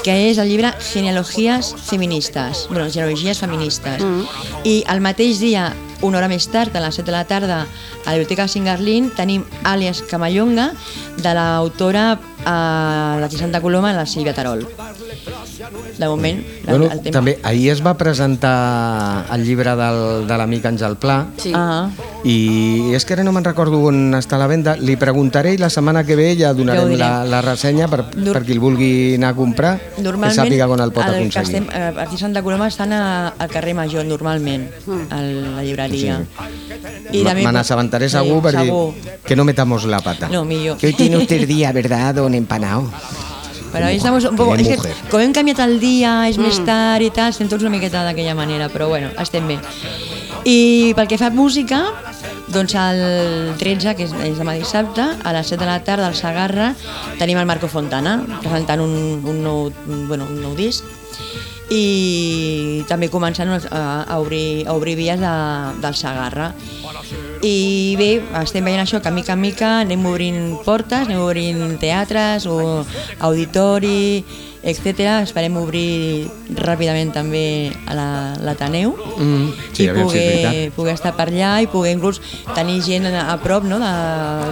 [0.04, 4.04] que és el llibre Genealogies feministes, bueno, genealogies feministes.
[4.68, 5.70] I el mateix dia,
[6.04, 9.46] una hora més tard, a les 7 de la tarda, a la Biblioteca Singarlín, tenim
[9.64, 10.70] Àlies Camallonga,
[11.24, 14.68] de l'autora eh, de Santa Coloma, la Sílvia Tarol.
[15.98, 17.12] De moment, la- Bueno, el tema...
[17.14, 21.52] també ahir es va presentar el llibre del, de l'amic Àngel Pla Sí.
[21.56, 21.90] Ah,
[22.24, 24.76] i és que ara no me'n recordo on està la venda.
[24.80, 28.44] Li preguntaré i la setmana que ve ja donarem la, la ressenya per, Nor- per
[28.46, 31.62] qui el vulgui anar a comprar que Normalment, sàpiga on el pot el aconseguir.
[31.64, 34.70] estem, eh, aquí a Santa Coloma estan a, al carrer Major, normalment,
[35.12, 36.22] a la llibreria.
[37.14, 38.94] Me també- n'assabentaré Sí, segur per segur.
[38.96, 40.28] dir que no metamos la pata.
[40.30, 40.78] No, millor.
[40.78, 42.90] Que hoy tiene usted el día, ¿verdad, don Empanao?
[43.74, 44.56] Però ahí estamos un poco...
[44.56, 44.94] És que, mujer.
[45.10, 48.36] com hem canviat el dia, és més tard i tal, estem tots una miqueta d'aquella
[48.38, 49.58] manera, però bueno, estem bé.
[50.46, 51.82] I pel que fa a música,
[52.54, 56.14] doncs el 13, que és, és demà dissabte, a les 7 de la tarda al
[56.14, 56.76] Sagarra,
[57.18, 58.94] tenim el Marco Fontana, presentant un,
[59.26, 60.86] un, nou, un, bueno, un nou disc,
[61.74, 63.60] i també començant a,
[64.06, 65.34] a, obrir, a obrir vies de,
[65.82, 66.52] del Sagarra.
[67.44, 72.46] I bé, estem veient això que mica en mica anem obrint portes, anem obrint teatres
[72.48, 72.86] o
[73.20, 74.24] auditori,
[74.64, 75.20] etc.
[75.26, 80.76] Esperem obrir ràpidament també a la- l'Ateneu Mm, sí, i poder, veritat.
[80.76, 82.22] poder estar per allà i poder inclús
[82.56, 83.78] tenir gent a prop no?
[83.78, 83.92] de,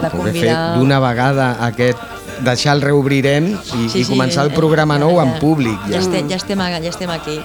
[0.02, 0.78] de Poder convidar...
[0.78, 1.98] d'una vegada aquest
[2.44, 5.80] deixar el reobrirem i, i començar el eh, programa nou ja, en públic.
[5.90, 7.40] Ja, estem, ja, estem, ja estem aquí.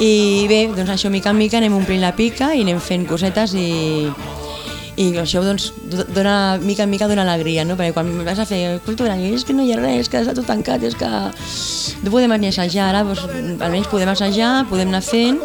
[0.00, 3.54] I bé, doncs això mica en mica anem omplint la pica i anem fent cosetes
[3.54, 4.10] i,
[4.96, 7.76] i això doncs do- dona, mica en mica dona alegria, no?
[7.76, 10.32] Perquè quan vas a fer cultura i és que no hi ha res, que està
[10.34, 13.26] tot tancat, és que no podem ni assajar, ara doncs,
[13.60, 15.40] almenys podem assajar, podem anar fent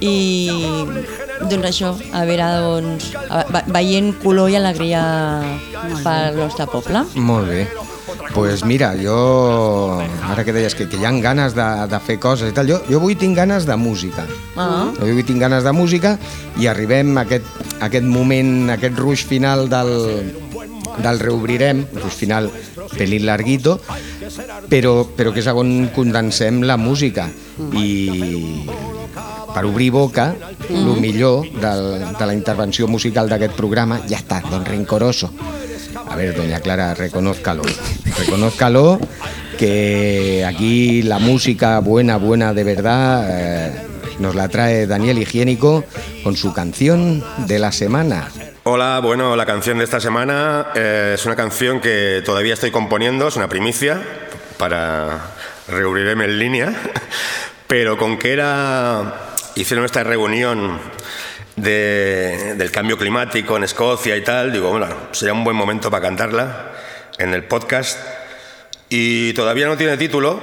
[0.00, 0.14] i
[1.50, 3.12] doncs això, a veure, doncs,
[3.72, 5.04] veient color i alegria
[6.02, 7.04] pel nostre poble.
[7.14, 7.68] Molt bé.
[8.34, 12.52] Pues mira, jo, ara que deies que, que hi ha ganes de, de fer coses
[12.52, 14.26] i tal, jo, jo avui tinc ganes de música.
[14.56, 14.90] Ah.
[14.96, 16.16] Jo avui tinc ganes de música
[16.60, 17.48] i arribem a aquest,
[17.80, 19.92] a aquest moment, a aquest ruix final del,
[21.02, 22.50] del reobrirem, ruix final
[22.96, 23.78] pelín larguito,
[24.70, 27.28] però, però que és on condensem la música
[27.76, 28.66] i
[29.50, 30.30] per obrir boca,
[30.68, 35.32] el millor del, de la intervenció musical d'aquest programa, ja està, don Rencoroso.
[36.10, 37.62] A ver, doña Clara, reconózcalo.
[38.18, 38.98] Reconózcalo
[39.56, 43.86] que aquí la música buena, buena de verdad eh,
[44.18, 45.84] nos la trae Daniel Higiénico
[46.24, 48.28] con su canción de la semana.
[48.64, 53.28] Hola, bueno, la canción de esta semana eh, es una canción que todavía estoy componiendo,
[53.28, 54.02] es una primicia
[54.58, 55.32] para
[55.68, 56.74] reubrirme en línea,
[57.68, 60.80] pero con que era, hicieron esta reunión
[61.62, 66.02] de- del cambio climático en Escocia y tal, digo, bueno, sería un buen momento para
[66.02, 66.72] cantarla
[67.18, 67.98] en el podcast.
[68.88, 70.40] Y todavía no tiene título,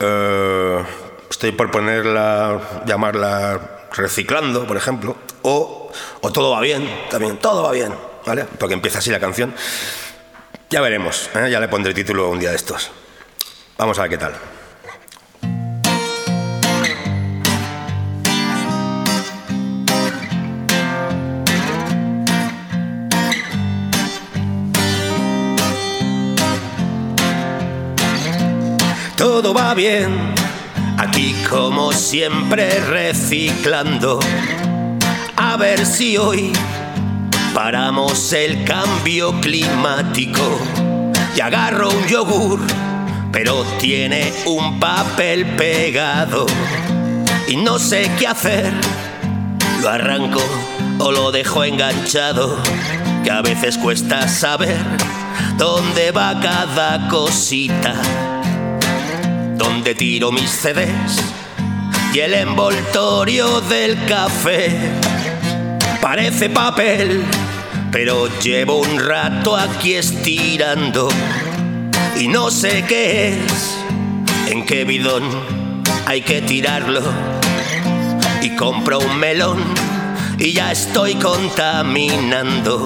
[0.00, 0.82] eh,
[1.30, 3.60] estoy por ponerla, llamarla
[3.94, 7.92] Reciclando, por ejemplo, o, o Todo va bien, también, Todo va bien,
[8.24, 8.44] ¿vale?
[8.58, 9.54] Porque empieza así la canción.
[10.70, 11.50] Ya veremos, ¿eh?
[11.50, 12.90] ya le pondré título un día de estos.
[13.76, 14.32] Vamos a ver qué tal.
[29.22, 30.34] Todo va bien,
[30.98, 34.18] aquí como siempre reciclando.
[35.36, 36.52] A ver si hoy
[37.54, 40.58] Paramos el cambio climático
[41.36, 42.60] y agarro un yogur,
[43.30, 46.46] pero tiene un papel pegado
[47.46, 48.72] y no sé qué hacer.
[49.82, 50.40] Lo arranco
[50.98, 52.56] o lo dejo enganchado,
[53.22, 54.80] que a veces cuesta saber
[55.58, 57.94] dónde va cada cosita,
[59.62, 61.22] dónde tiro mis CDs
[62.12, 64.76] y el envoltorio del café.
[66.00, 67.22] Parece papel,
[67.92, 71.08] pero llevo un rato aquí estirando
[72.18, 73.78] y no sé qué es,
[74.48, 75.22] en qué bidón
[76.06, 77.02] hay que tirarlo.
[78.42, 79.62] Y compro un melón
[80.40, 82.82] y ya estoy contaminando.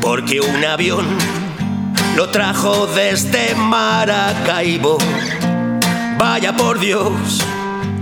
[0.00, 1.06] Porque un avión
[2.16, 4.98] lo trajo desde Maracaibo.
[6.18, 7.42] Vaya por Dios,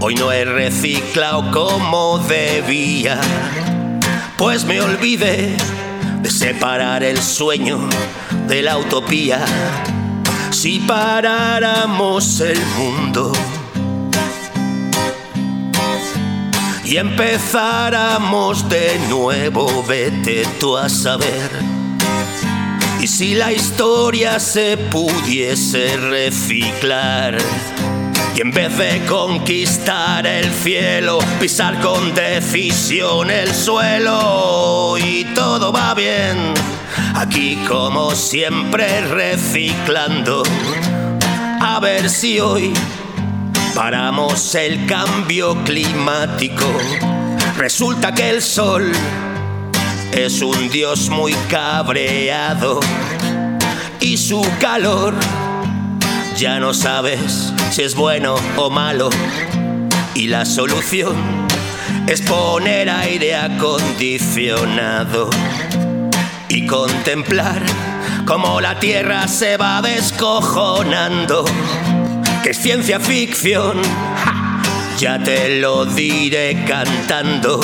[0.00, 3.20] hoy no he reciclado como debía.
[4.36, 5.56] Pues me olvidé
[6.22, 7.78] de separar el sueño
[8.46, 9.44] de la utopía.
[10.50, 13.32] Si paráramos el mundo
[16.84, 21.79] y empezáramos de nuevo, vete tú a saber.
[23.02, 27.38] Y si la historia se pudiese reciclar,
[28.36, 35.94] y en vez de conquistar el cielo, pisar con decisión el suelo, y todo va
[35.94, 36.52] bien,
[37.14, 40.42] aquí como siempre reciclando.
[41.60, 42.74] A ver si hoy
[43.74, 46.66] paramos el cambio climático.
[47.56, 48.92] Resulta que el sol
[50.12, 52.80] es un dios muy cabreado
[54.00, 55.14] y su calor
[56.36, 59.10] ya no sabes si es bueno o malo.
[60.14, 61.14] Y la solución
[62.06, 65.28] es poner aire acondicionado
[66.48, 67.62] y contemplar
[68.26, 71.44] cómo la tierra se va descojonando.
[72.42, 73.80] Que es ciencia ficción,
[74.98, 77.60] ya te lo diré cantando.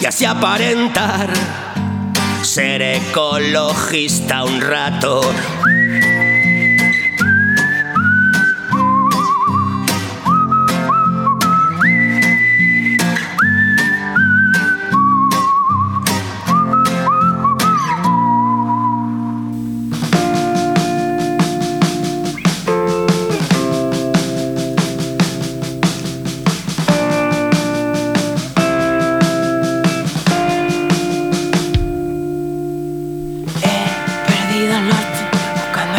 [0.00, 1.30] Y así aparentar
[2.42, 5.20] ser ecologista un rato.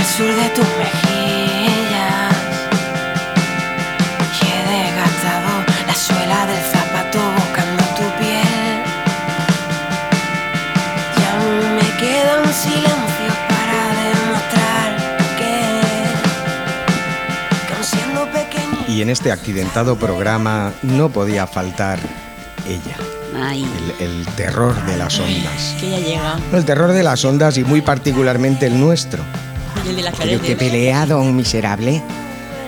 [0.03, 2.35] Sur de tus mejillas.
[4.41, 5.51] Y he desgastado
[5.87, 8.83] la suela del zapato buscando tu piel.
[11.17, 11.31] Ya
[11.75, 14.89] me queda un silencio para demostrar
[15.37, 15.53] que,
[17.67, 18.85] que aun siendo pequeño.
[18.87, 21.99] Y en este accidentado programa no podía faltar
[22.67, 22.95] ella,
[23.35, 23.65] Ay,
[23.99, 25.75] el, el terror de las ondas.
[25.79, 26.39] Que ya llega.
[26.53, 29.23] El terror de las ondas y muy particularmente el nuestro.
[29.85, 32.01] Y el de las Pero qué pelea, don miserable.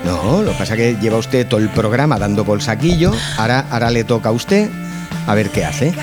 [0.04, 3.12] No, lo que pasa es que lleva usted todo el programa dando por saquillo.
[3.38, 4.68] Ahora, ahora le toca a usted
[5.26, 5.94] a ver qué hace.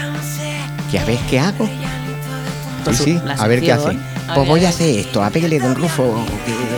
[0.91, 1.69] ¿Y a ver qué hago?
[2.93, 3.97] Sí, a ver qué hace.
[4.27, 5.23] A Pues voy a a hacer esto.
[5.23, 6.25] Apéguele, don Rufo.
[6.45, 6.70] que-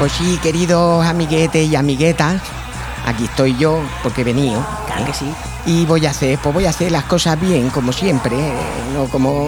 [0.00, 2.40] Pues sí, queridos amiguetes y amiguetas,
[3.04, 4.66] aquí estoy yo porque he venido.
[4.86, 5.26] claro que sí.
[5.66, 8.52] Y voy a hacer, pues voy a hacer las cosas bien, como siempre, eh,
[8.94, 9.46] no como,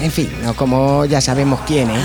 [0.00, 2.00] en fin, no como ya sabemos quién es.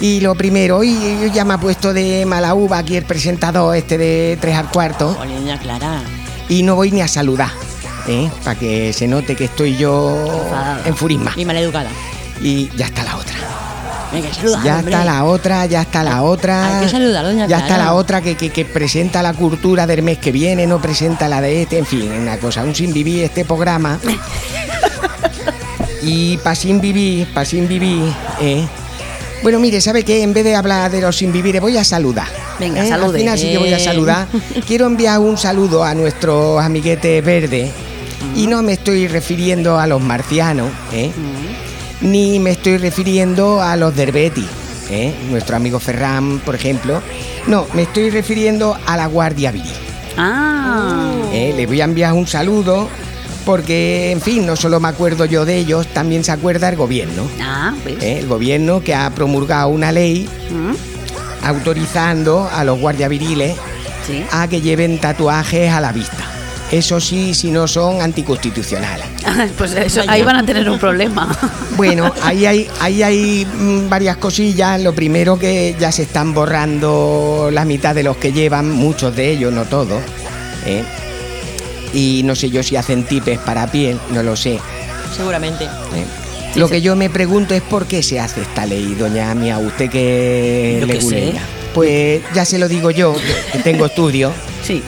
[0.00, 3.96] y lo primero, y ya me ha puesto de mala uva aquí el presentador este
[3.96, 5.16] de tres al cuarto,
[5.62, 6.02] Clara.
[6.48, 7.52] y no voy ni a saludar,
[8.08, 8.28] ¿eh?
[8.42, 10.18] para que se note que estoy yo
[10.84, 11.32] en furisma.
[11.36, 11.90] Y maleducada.
[12.42, 13.63] Y ya está la otra.
[14.14, 14.60] Venga, saluda.
[14.64, 14.92] Ya hombre.
[14.94, 16.78] está la otra, ya está la otra.
[16.78, 20.02] Hay que saludar, doña Ya está la otra que, que- que presenta la cultura del
[20.02, 23.24] mes que viene, no presenta la de este, en fin, una cosa, un sin vivir
[23.24, 23.98] este programa.
[26.02, 28.66] Y para sin vivir, para sin vivir, ¿eh?
[29.42, 30.22] Bueno, mire, ¿sabe qué?
[30.22, 32.26] En vez de hablar de los sin vivir, voy a saludar.
[32.60, 32.88] Venga, ¿eh?
[32.88, 33.14] salude.
[33.16, 33.88] Al final sí que voy a Bien.
[33.88, 34.26] saludar.
[34.66, 37.70] Quiero enviar un saludo a nuestros amiguetes verdes.
[38.36, 41.10] Y no me estoy refiriendo a los marcianos, ¿eh?
[42.04, 44.46] Ni me estoy refiriendo a los Derbeti,
[44.90, 45.12] ¿eh?
[45.30, 47.02] nuestro amigo Ferran, por ejemplo.
[47.46, 49.72] No, me estoy refiriendo a la Guardia Viril.
[50.16, 51.52] Ah, ¿eh?
[51.56, 52.88] Le voy a enviar un saludo
[53.44, 57.26] porque, en fin, no solo me acuerdo yo de ellos, también se acuerda el gobierno.
[57.42, 58.02] ah, ¿ves?
[58.02, 58.18] ¿eh?
[58.20, 60.74] El gobierno que ha promulgado una ley Mm,
[61.46, 63.56] autorizando a los guardias viriles
[64.06, 64.22] Sí.
[64.30, 66.24] a que lleven tatuajes a la vista.
[66.74, 69.06] Eso sí, si no son anticonstitucionales.
[69.58, 71.28] Pues eso, ahí van a tener un problema.
[71.76, 74.80] Bueno, ahí hay, ahí hay mm, varias cosillas.
[74.80, 79.30] Lo primero que ya se están borrando la mitad de los que llevan, muchos de
[79.30, 80.00] ellos, no todos.
[80.66, 80.84] ¿eh?
[81.92, 84.58] Y no sé yo si hacen tipes para piel, no lo sé.
[85.16, 85.64] Seguramente.
[85.64, 86.04] ¿eh?
[86.56, 89.90] Lo que yo me pregunto es por qué se hace esta ley, doña Mía, usted
[89.90, 91.04] que Yo le sé.
[91.04, 91.42] guleña.
[91.72, 93.16] Pues ya se lo digo yo,
[93.52, 94.32] que tengo estudio,
[94.64, 94.80] Sí,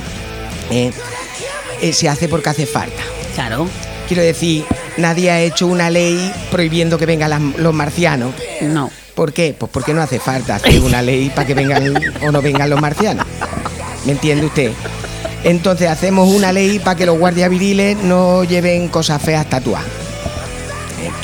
[0.70, 0.92] ¿eh?
[1.83, 3.03] Eh, se hace porque hace falta.
[3.35, 3.69] claro.
[4.09, 4.65] Quiero decir,
[4.99, 8.35] nadie ha hecho una ley prohibiendo que vengan las- los marcianos.
[8.61, 8.89] No.
[9.17, 9.53] ¿Por qué?
[9.59, 12.81] Pues porque no hace falta hacer una ley para que vengan o no vengan los
[12.81, 13.27] marcianos.
[14.05, 14.71] ¿Me entiende usted?
[15.43, 19.87] Entonces hacemos una ley para que los guardias viriles no lleven cosas feas tatuadas.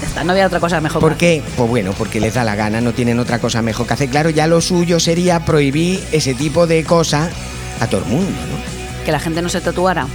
[0.00, 1.00] Ya está, no había otra cosa mejor.
[1.00, 1.40] ¿Por qué?
[1.56, 4.08] Pues bueno, porque les da la gana, no tienen otra cosa mejor que hacer.
[4.08, 7.30] Claro, ya lo suyo sería prohibir ese tipo de cosas
[7.80, 9.04] a todo el mundo, ¿no?
[9.04, 10.06] Que la gente no se tatuara.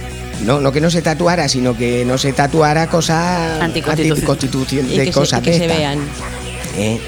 [0.44, 5.12] No, no que no se tatuara, sino que no se tatuara cosas Y de que,
[5.12, 5.98] cosas que de se vean.
[6.76, 7.00] ¿eh?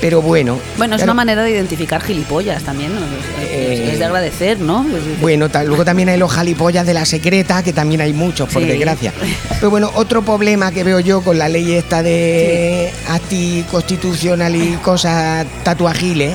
[0.00, 0.58] Pero bueno.
[0.78, 2.92] Bueno, es claro, una manera de identificar gilipollas también.
[2.92, 3.00] ¿no?
[3.00, 4.84] Es, Eh, es de agradecer, ¿no?
[5.20, 8.68] Bueno, luego también hay los jalipollas de la secreta, que también hay muchos, por Sí.
[8.68, 9.12] desgracia.
[9.60, 15.46] Pero bueno, otro problema que veo yo con la ley esta de anticonstitucional y cosas
[15.62, 16.34] tatuajiles,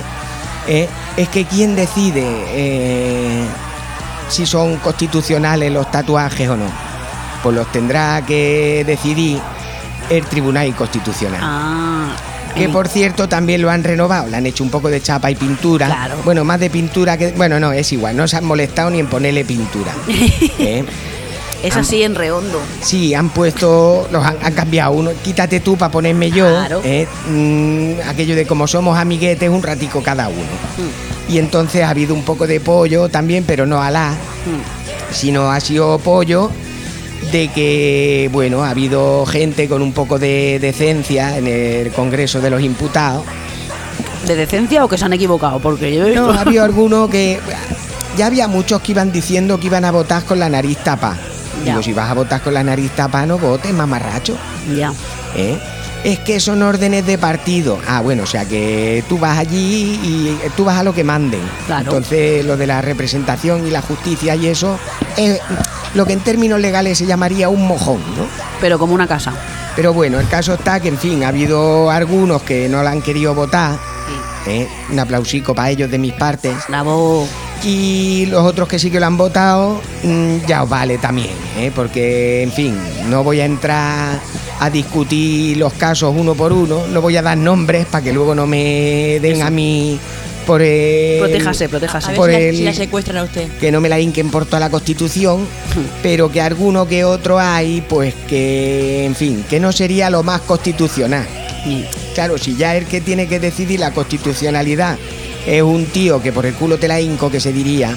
[0.70, 2.24] eh, es que quién decide
[2.54, 3.44] eh,
[4.30, 6.66] si son constitucionales los tatuajes o no.
[7.44, 9.40] Pues los tendrá que decidir
[10.10, 11.40] el Tribunal Constitucional.
[11.44, 12.16] Ah,
[12.56, 15.30] Que eh, por cierto también lo han renovado, le han hecho un poco de chapa
[15.30, 15.88] y pintura.
[15.88, 16.18] Claro.
[16.24, 17.32] Bueno, más de pintura que.
[17.32, 19.94] Bueno, no, es igual, no se han molestado ni en ponerle pintura.
[20.60, 20.84] ¿eh?
[21.64, 22.60] Es así en redondo.
[22.82, 26.46] Sí, han puesto, los han, han cambiado uno, quítate tú para ponerme yo.
[26.48, 26.82] Claro.
[26.84, 27.08] ¿eh?
[27.30, 30.38] Mm, aquello de como somos amiguetes, un ratico cada uno.
[30.38, 31.32] Mm.
[31.34, 35.14] Y entonces ha habido un poco de pollo también, pero no alá, Mm.
[35.14, 36.52] sino ha sido pollo
[37.32, 42.50] de que, bueno, ha habido gente con un poco de decencia en el Congreso de
[42.50, 43.24] los Imputados.
[44.26, 45.60] ¿De decencia o que se han equivocado?
[45.60, 47.40] Porque yo he No, visto- había alguno que.
[48.18, 51.16] Ya había muchos que iban diciendo que iban a votar con la nariz tapa.
[51.64, 51.72] Ya.
[51.72, 54.38] Digo, si vas a votar con la nariz tapa, no votes, mamarracho.
[54.76, 54.94] Ya.
[55.36, 55.58] ¿eh?
[56.04, 57.80] Es que son órdenes de partido.
[57.88, 61.42] Ah, bueno, o sea que tú vas allí y tú vas a lo que manden.
[61.66, 61.86] Claro.
[61.86, 64.80] Entonces, lo de la representación y la justicia y eso
[65.18, 65.40] es
[65.94, 68.26] lo que en términos legales se llamaría un mojón, ¿no?
[68.62, 69.34] Pero como una casa.
[69.76, 73.02] Pero bueno, el caso está que, en fin, ha habido algunos que no la han
[73.02, 73.78] querido votar.
[74.48, 74.68] ¿eh?
[74.90, 76.56] Un aplausico para ellos de mis partes.
[76.68, 77.28] Bravo.
[77.64, 81.72] Y los otros que sí que lo han votado, mm, ya os vale también, ¿eh?
[81.76, 82.76] porque, en fin,
[83.10, 84.20] no voy a entrar
[84.60, 88.34] a discutir los casos uno por uno, no voy a dar nombres para que luego
[88.36, 90.00] no me den a mí
[90.46, 91.20] por el...
[91.20, 92.08] Protéjase, protéjase.
[92.08, 93.48] A ver Por si la, el- si la secuestran a usted.
[93.60, 95.46] que no me la hinquen por toda la Constitución,
[96.02, 100.42] pero que alguno que otro hay, pues que, en fin, que no sería lo más
[100.42, 101.26] constitucional.
[101.66, 101.82] Mm.
[102.16, 104.98] Claro, si ya el que tiene que decidir la constitucionalidad
[105.48, 107.96] es un tío que por el culo te la hinco, que se diría,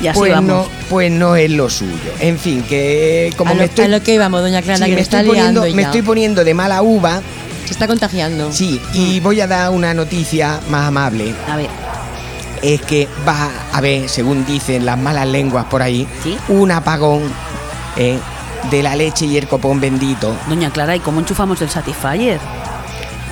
[0.00, 0.48] Y así pues vamos.
[0.48, 1.92] no, pues no es lo suyo.
[2.18, 4.84] En fin, que como a, lo, me estoy, a lo que íbamos, doña Clara, sí,
[4.84, 7.20] que me me está estoy poniendo, me estoy poniendo de mala uva,
[7.66, 8.50] Se está contagiando.
[8.50, 11.34] sí, y voy a dar una noticia más amable.
[11.48, 11.68] A ver.
[12.62, 16.36] Es que va a haber, según dicen las malas lenguas por ahí, ¿Sí?
[16.48, 17.22] un apagón
[17.96, 18.18] eh,
[18.70, 20.34] de la leche y el copón bendito.
[20.48, 22.38] Doña Clara, ¿y cómo enchufamos el Satisfyer?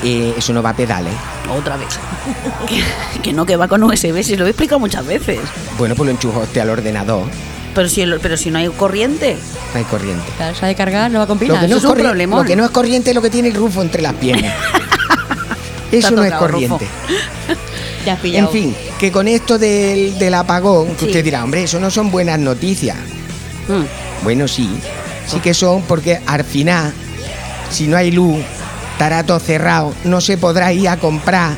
[0.02, 1.12] Eh, eso no va a pedales.
[1.54, 1.88] Otra vez.
[2.68, 2.82] que,
[3.20, 5.38] que no, que va con USB, si lo he explicado muchas veces.
[5.78, 7.24] Bueno, pues lo enchufo usted al ordenador.
[7.74, 9.36] Pero si, el- pero si no hay corriente.
[9.72, 10.24] No hay corriente.
[10.36, 11.60] Claro, se ha de cargar, no va con Lo pilas.
[11.60, 12.40] que, no eso es es un problemón.
[12.40, 14.54] lo que no es corriente es lo que tiene el rufo entre las piernas.
[15.92, 16.86] Eso no es corriente.
[18.06, 18.46] Ya has pillado.
[18.46, 21.06] En fin, que con esto del, del apagón, que Sí.
[21.08, 22.96] usted dirá, hombre, eso no son buenas noticias.
[23.68, 24.24] Mm.
[24.24, 24.70] Bueno, sí,
[25.26, 26.94] sí que son porque al final,
[27.70, 28.38] si no hay luz,
[29.00, 31.52] estará todo cerrado, no se podrá ir a comprar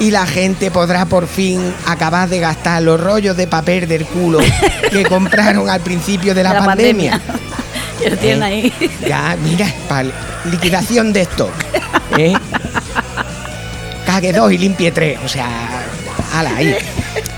[0.00, 4.40] y la gente podrá por fin acabar de gastar los rollos de papel del culo
[4.90, 7.20] que compraron al principio de la, De la pandemia.
[8.00, 8.44] Que lo tienen ¿eh?
[8.46, 8.90] ahí.
[9.06, 10.08] Ya, mira, para
[10.50, 11.52] liquidación de stock.
[12.16, 12.32] ¿eh?
[14.06, 15.46] Cague dos y limpie tres, o sea,
[16.34, 16.74] ala, ahí.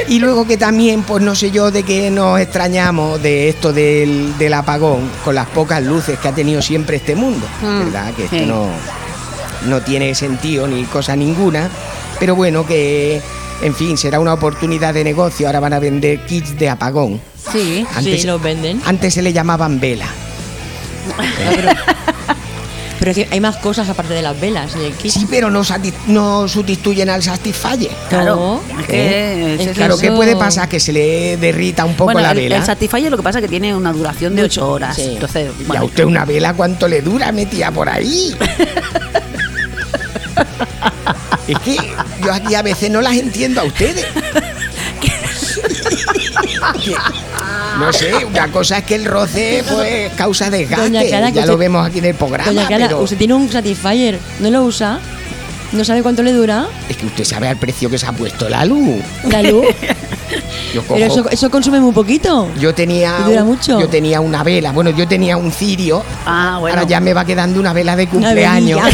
[0.08, 4.38] Y luego que también, pues no sé yo de qué nos extrañamos de esto del,
[4.38, 8.14] del apagón, con las pocas luces que ha tenido siempre este mundo, Mm, ¿verdad?
[8.14, 8.46] Que esto sí.
[8.46, 8.68] no,
[9.66, 11.68] no tiene sentido ni cosa ninguna,
[12.18, 13.20] pero bueno, que,
[13.62, 17.20] en fin, será una oportunidad de negocio, ahora van a vender kits de apagón.
[17.52, 17.86] Sí.
[18.00, 18.80] Sí, los venden.
[18.84, 20.06] Antes se le llamaban vela.
[23.02, 25.10] Pero es que hay más cosas aparte de las velas y el kit.
[25.10, 25.62] Sí, pero no,
[26.06, 27.90] no sustituyen al Satisfyer.
[28.08, 28.36] Claro.
[28.36, 28.60] No.
[28.78, 30.68] Es que es que Claro, ¿qué puede pasar?
[30.68, 32.58] Que se le derrita un poco bueno, la el, vela.
[32.58, 34.94] el Satisfyer lo que pasa es que tiene una duración de 8 horas.
[34.94, 35.14] sí.
[35.14, 38.36] Entonces, ¿Y a usted una vela cuánto le dura metida por ahí?
[41.48, 41.76] es que
[42.24, 44.06] yo aquí a veces no las entiendo a ustedes.
[45.00, 45.12] Que,
[47.78, 51.08] no sé, una cosa es que el roce pues causa desgaste.
[51.32, 52.52] Ya lo vemos aquí en el programa.
[52.52, 55.00] Doña pero usted tiene un Satisfyer, ¿no lo usa?
[55.72, 56.66] ¿No sabe cuánto le dura?
[56.88, 59.02] es que usted sabe al precio que se ha puesto la luz.
[59.30, 59.64] La luz.
[60.74, 62.48] Yo cojo- Pero eso, eso consume muy poquito.
[62.60, 63.80] Yo tenía, ¿Y dura mucho?
[63.80, 66.04] yo tenía una vela, bueno, yo tenía un cirio.
[66.26, 66.76] Ah, bueno.
[66.76, 68.80] Ahora ya me va quedando una vela de Una cumpleaños.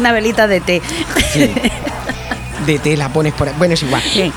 [0.00, 0.82] una velita de té.
[1.32, 1.50] Sí.
[2.66, 3.54] De tela pones por ahí.
[3.58, 4.02] Bueno, es igual.
[4.02, 4.32] Sí.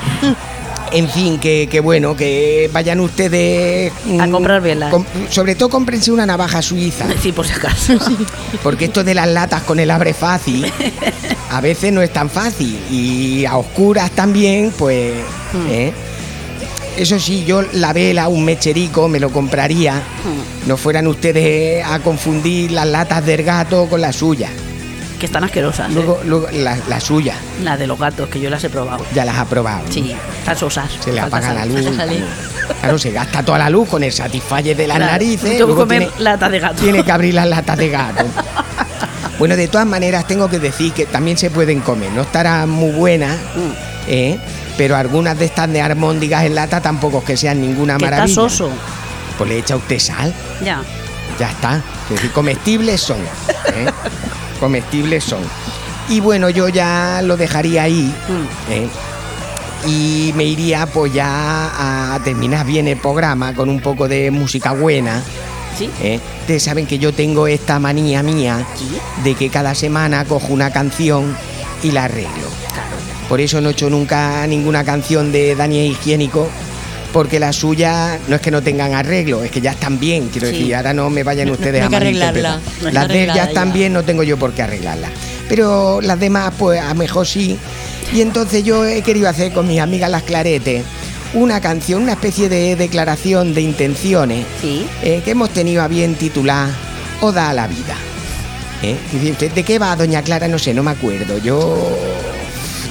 [0.92, 4.90] En fin, que, que bueno, que vayan ustedes A mm, comprar velas.
[4.92, 7.06] com- sobre todo cómprense una navaja suiza.
[7.20, 7.94] Sí, por si acaso.
[8.62, 10.70] Porque esto de las latas con el abre fácil,
[11.50, 12.78] a veces no es tan fácil.
[12.90, 15.14] Y a oscuras también, pues.
[15.52, 15.66] Hmm.
[15.70, 15.92] ¿eh?
[16.96, 19.94] Eso sí, yo la vela, un mecherico, me lo compraría.
[19.96, 20.68] Hmm.
[20.68, 24.52] No fueran ustedes a confundir las latas del gato con las suyas.
[25.18, 25.88] Que están asquerosas.
[25.90, 25.94] ¿eh?
[25.94, 29.04] Luego, luego la, la suya, La de los gatos, que yo las he probado.
[29.14, 29.84] ya las ha probado.
[29.86, 29.92] ¿no?
[29.92, 30.90] Sí, están sosas.
[31.00, 31.80] Se le apaga la luz.
[32.80, 35.56] Claro, se gasta toda la luz con el satisfalle de las Claro, narices.
[35.58, 36.82] tengo que comer tiene- lata de gato.
[36.82, 38.24] Tiene que abrir las latas de gato.
[39.38, 42.12] Bueno, de todas maneras tengo que decir que también se pueden comer.
[42.12, 43.72] No estarán muy buenas, Mm.
[44.06, 44.38] ¿eh?
[44.76, 48.16] pero algunas de estas de armóndigas en lata tampoco es que sean ninguna Que está
[48.16, 48.34] maravilla.
[48.34, 48.70] soso.
[49.36, 50.32] Pues le echa usted sal,
[50.64, 50.82] Ya.
[51.38, 51.82] ya está.
[52.04, 53.18] Es decir, comestibles son.
[53.74, 53.86] ¿eh?
[54.58, 55.42] comestibles son.
[56.08, 58.14] Y bueno, yo ya lo dejaría ahí.
[58.28, 58.72] Mm.
[58.72, 58.88] ¿eh?
[59.86, 64.72] Y me iría pues ya a terminar bien el programa con un poco de música
[64.72, 65.22] buena.
[65.78, 65.90] Sí.
[66.00, 66.20] ¿eh?
[66.40, 68.66] Ustedes saben que yo tengo esta manía mía
[69.22, 71.36] de que cada semana cojo una canción
[71.82, 72.48] y la arreglo.
[73.28, 76.48] Por eso no he hecho nunca ninguna canción de Daniel Higiénico,
[77.14, 80.28] porque las suyas no es que no tengan arreglo, es que ya están bien.
[80.30, 80.54] Quiero Sí.
[80.54, 83.74] decir, ahora no me vayan ustedes no a arreglarla, no Las de ya están ya.
[83.74, 85.10] bien, no tengo yo por qué arreglarlas.
[85.48, 87.56] Pero las demás, pues a mejor sí.
[88.12, 90.82] Y entonces yo he querido hacer con mis amigas las claretes
[91.34, 94.84] una canción, una especie de declaración de intenciones Sí.
[95.02, 96.68] eh, que hemos tenido a bien titular
[97.20, 97.94] Oda a la vida.
[98.82, 98.96] ¿Eh?
[99.54, 100.48] ¿De qué va, doña Clara?
[100.48, 101.38] No sé, no me acuerdo.
[101.38, 101.96] Yo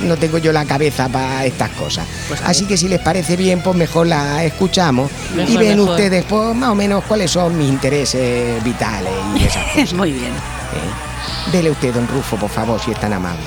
[0.03, 2.05] no tengo yo la cabeza para estas cosas.
[2.27, 5.09] Pues Así que si les parece bien, pues mejor la escuchamos
[5.47, 5.91] y ven mejor.
[5.91, 9.93] ustedes pues, más o menos cuáles son mis intereses vitales y esas cosas.
[9.93, 10.31] Muy bien.
[10.31, 11.51] ¿eh?
[11.51, 13.43] Dele usted, don Rufo, por favor, si es tan amable.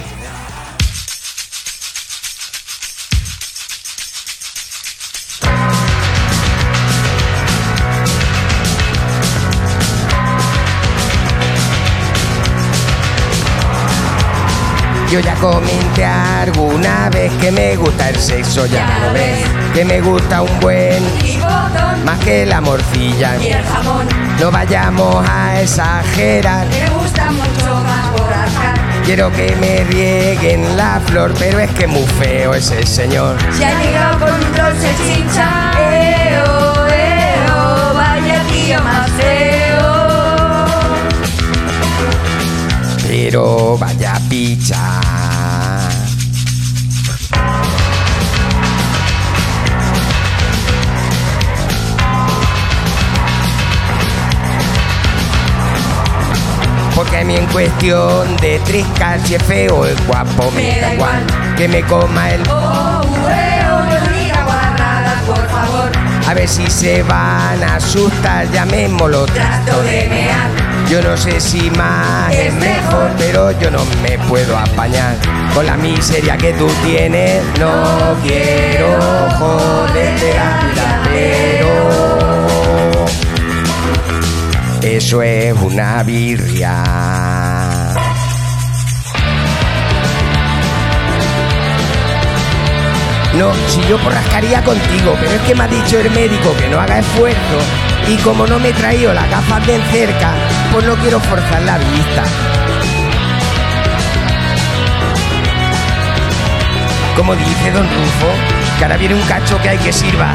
[15.11, 19.45] Yo ya comenté alguna vez que me gusta el sexo, ya lo ves.
[19.73, 21.03] Que me gusta un buen
[22.05, 23.37] más que la morcilla.
[24.41, 26.67] No vayamos a exagerar.
[29.05, 33.37] Quiero que me rieguen la flor, pero es que muy feo ese señor.
[33.53, 34.75] Se ha llegado con un rol
[43.29, 45.01] Pero vaya picha.
[56.95, 61.27] Porque a mí en cuestión de triscar si es feo es guapo me da igual
[61.57, 65.91] que me coma el Oh, eo, no diga guarradas, por favor.
[66.29, 70.76] A ver si se van a asustar, llamémoslo trato de mear.
[70.89, 75.17] Yo no sé si más es mejor, pero yo no me puedo apañar.
[75.53, 78.97] Con la miseria que tú tienes, no quiero
[79.37, 81.67] joderte la vida, pero
[84.83, 86.85] eso es una birria.
[93.35, 96.81] No, si yo porrascaría contigo, pero es que me ha dicho el médico que no
[96.81, 100.33] haga esfuerzo y como no me he traído las gafas de cerca,
[100.73, 102.25] pues no quiero forzar la vista.
[107.17, 108.33] Como dice don Rufo,
[108.79, 110.35] que ahora viene un cacho que hay que sirva.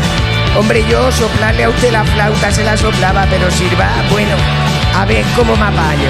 [0.57, 4.35] Hombre, yo soplarle a usted la flauta se la soplaba, pero sirva, bueno,
[4.95, 6.09] a ver cómo me apaño.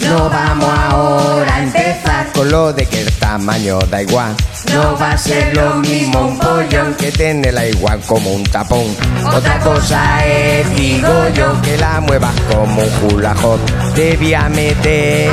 [0.00, 4.34] No vamos ahora a empezar con lo de que el tamaño da igual.
[4.72, 8.96] No va a ser lo mismo un pollón que tenerla igual como un tapón.
[9.32, 13.34] Otra cosa es, digo yo, que la muevas como un hula.
[13.94, 15.30] Debía meter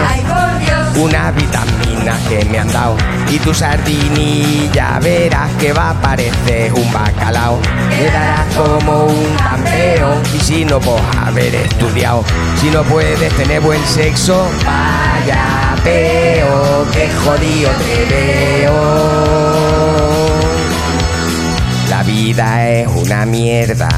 [1.02, 2.96] una vitamina que me han dado.
[3.30, 7.60] Y tu sardinilla verás que va a parecer un bacalao.
[7.90, 10.22] Quedarás como un campeón.
[10.36, 12.24] Y si no, pues haber estudiado.
[12.60, 19.22] Si no puedes tener buen sexo, vaya peo, que jodido te veo.
[21.90, 23.90] La vida es una mierda.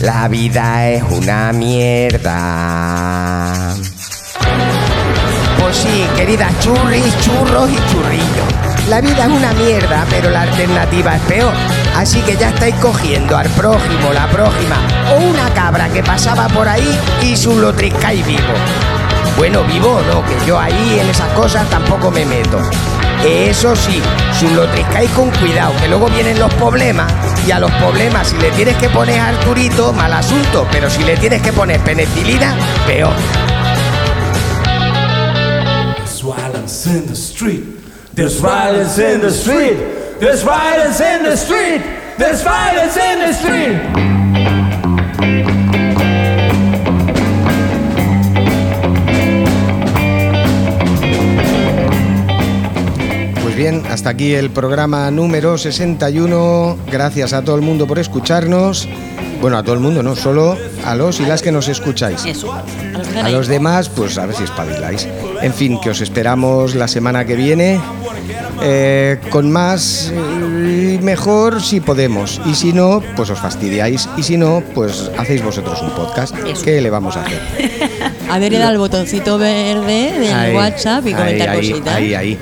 [0.00, 3.16] La vida es una mierda.
[5.76, 8.88] Sí, queridas churris, churros y churrillos.
[8.88, 11.52] La vida es una mierda, pero la alternativa es peor.
[11.94, 14.76] Así que ya estáis cogiendo al prójimo, la prójima
[15.12, 18.54] o una cabra que pasaba por ahí y su lo triscáis vivo.
[19.36, 22.58] Bueno, vivo no, que yo ahí en esas cosas tampoco me meto.
[23.22, 24.00] Eso sí,
[24.38, 27.12] su lo triscáis con cuidado, que luego vienen los problemas.
[27.46, 30.66] Y a los problemas, si le tienes que poner Arturito, mal asunto.
[30.72, 32.56] Pero si le tienes que poner penicilina,
[32.86, 33.12] peor.
[36.66, 37.64] Violence in the street.
[38.14, 39.76] There's violence in the street.
[40.18, 41.82] There's violence in the street.
[42.18, 43.78] There's violence in the street.
[53.42, 56.78] Pues bien, hasta aquí el programa número 61.
[56.90, 58.88] Gracias a todo el mundo por escucharnos.
[59.40, 62.24] Bueno, a todo el mundo, no, solo a los y las que nos escucháis.
[62.24, 62.52] Eso.
[63.22, 65.06] A los demás, pues a ver si espabiláis.
[65.42, 67.80] En fin, que os esperamos la semana que viene.
[68.62, 72.40] Eh, con más y mejor si podemos.
[72.46, 74.08] Y si no, pues os fastidiáis.
[74.16, 76.34] Y si no, pues hacéis vosotros un podcast.
[76.64, 77.40] ¿Qué le vamos a hacer?
[78.28, 81.94] A ver, era el botoncito verde del Ahí, WhatsApp y comentar ahí, cositas.
[81.94, 82.38] Ahí, ahí.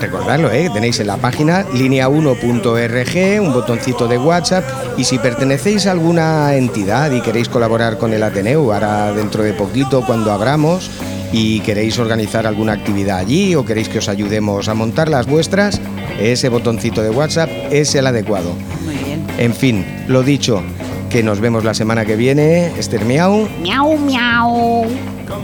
[0.00, 0.70] Recordarlo, ¿eh?
[0.72, 4.64] tenéis en la página línea1.rg un botoncito de WhatsApp
[4.96, 9.52] y si pertenecéis a alguna entidad y queréis colaborar con el Ateneo, ahora dentro de
[9.54, 10.88] poquito cuando abramos
[11.36, 15.80] y queréis organizar alguna actividad allí o queréis que os ayudemos a montar las vuestras,
[16.20, 18.52] ese botoncito de WhatsApp es el adecuado.
[18.84, 19.26] Muy bien.
[19.36, 20.62] En fin, lo dicho,
[21.10, 23.48] que nos vemos la semana que viene, Esther Miau.
[23.60, 24.84] Miau, miau.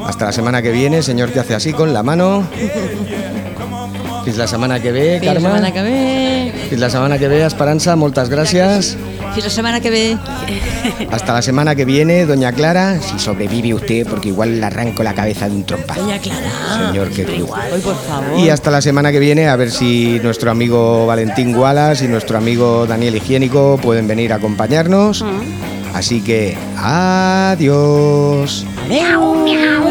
[0.07, 2.45] Hasta la semana que viene, señor que hace así con la mano.
[4.25, 5.49] Fins la setmana que ve, Fins la Carme.
[5.49, 6.53] setmana que ve.
[6.69, 8.97] Fins la setmana que ve, Esperanza, moltes gràcies.
[9.35, 10.19] Fins la semana que ve.
[11.11, 15.15] Hasta la semana que viene, doña Clara, si sobrevive usted, porque igual le arranco la
[15.15, 16.03] cabeza de un trompazo.
[16.03, 16.89] Doña Clara.
[16.89, 18.39] Señor, que Hoy, por favor.
[18.39, 22.39] Y hasta la semana que viene, a ver si nuestro amigo Valentín Wallace y nuestro
[22.39, 25.25] amigo Daniel Higiénico pueden venir a acompañarnos.
[25.95, 28.67] Así que, adiós.
[28.91, 29.90] Adeu.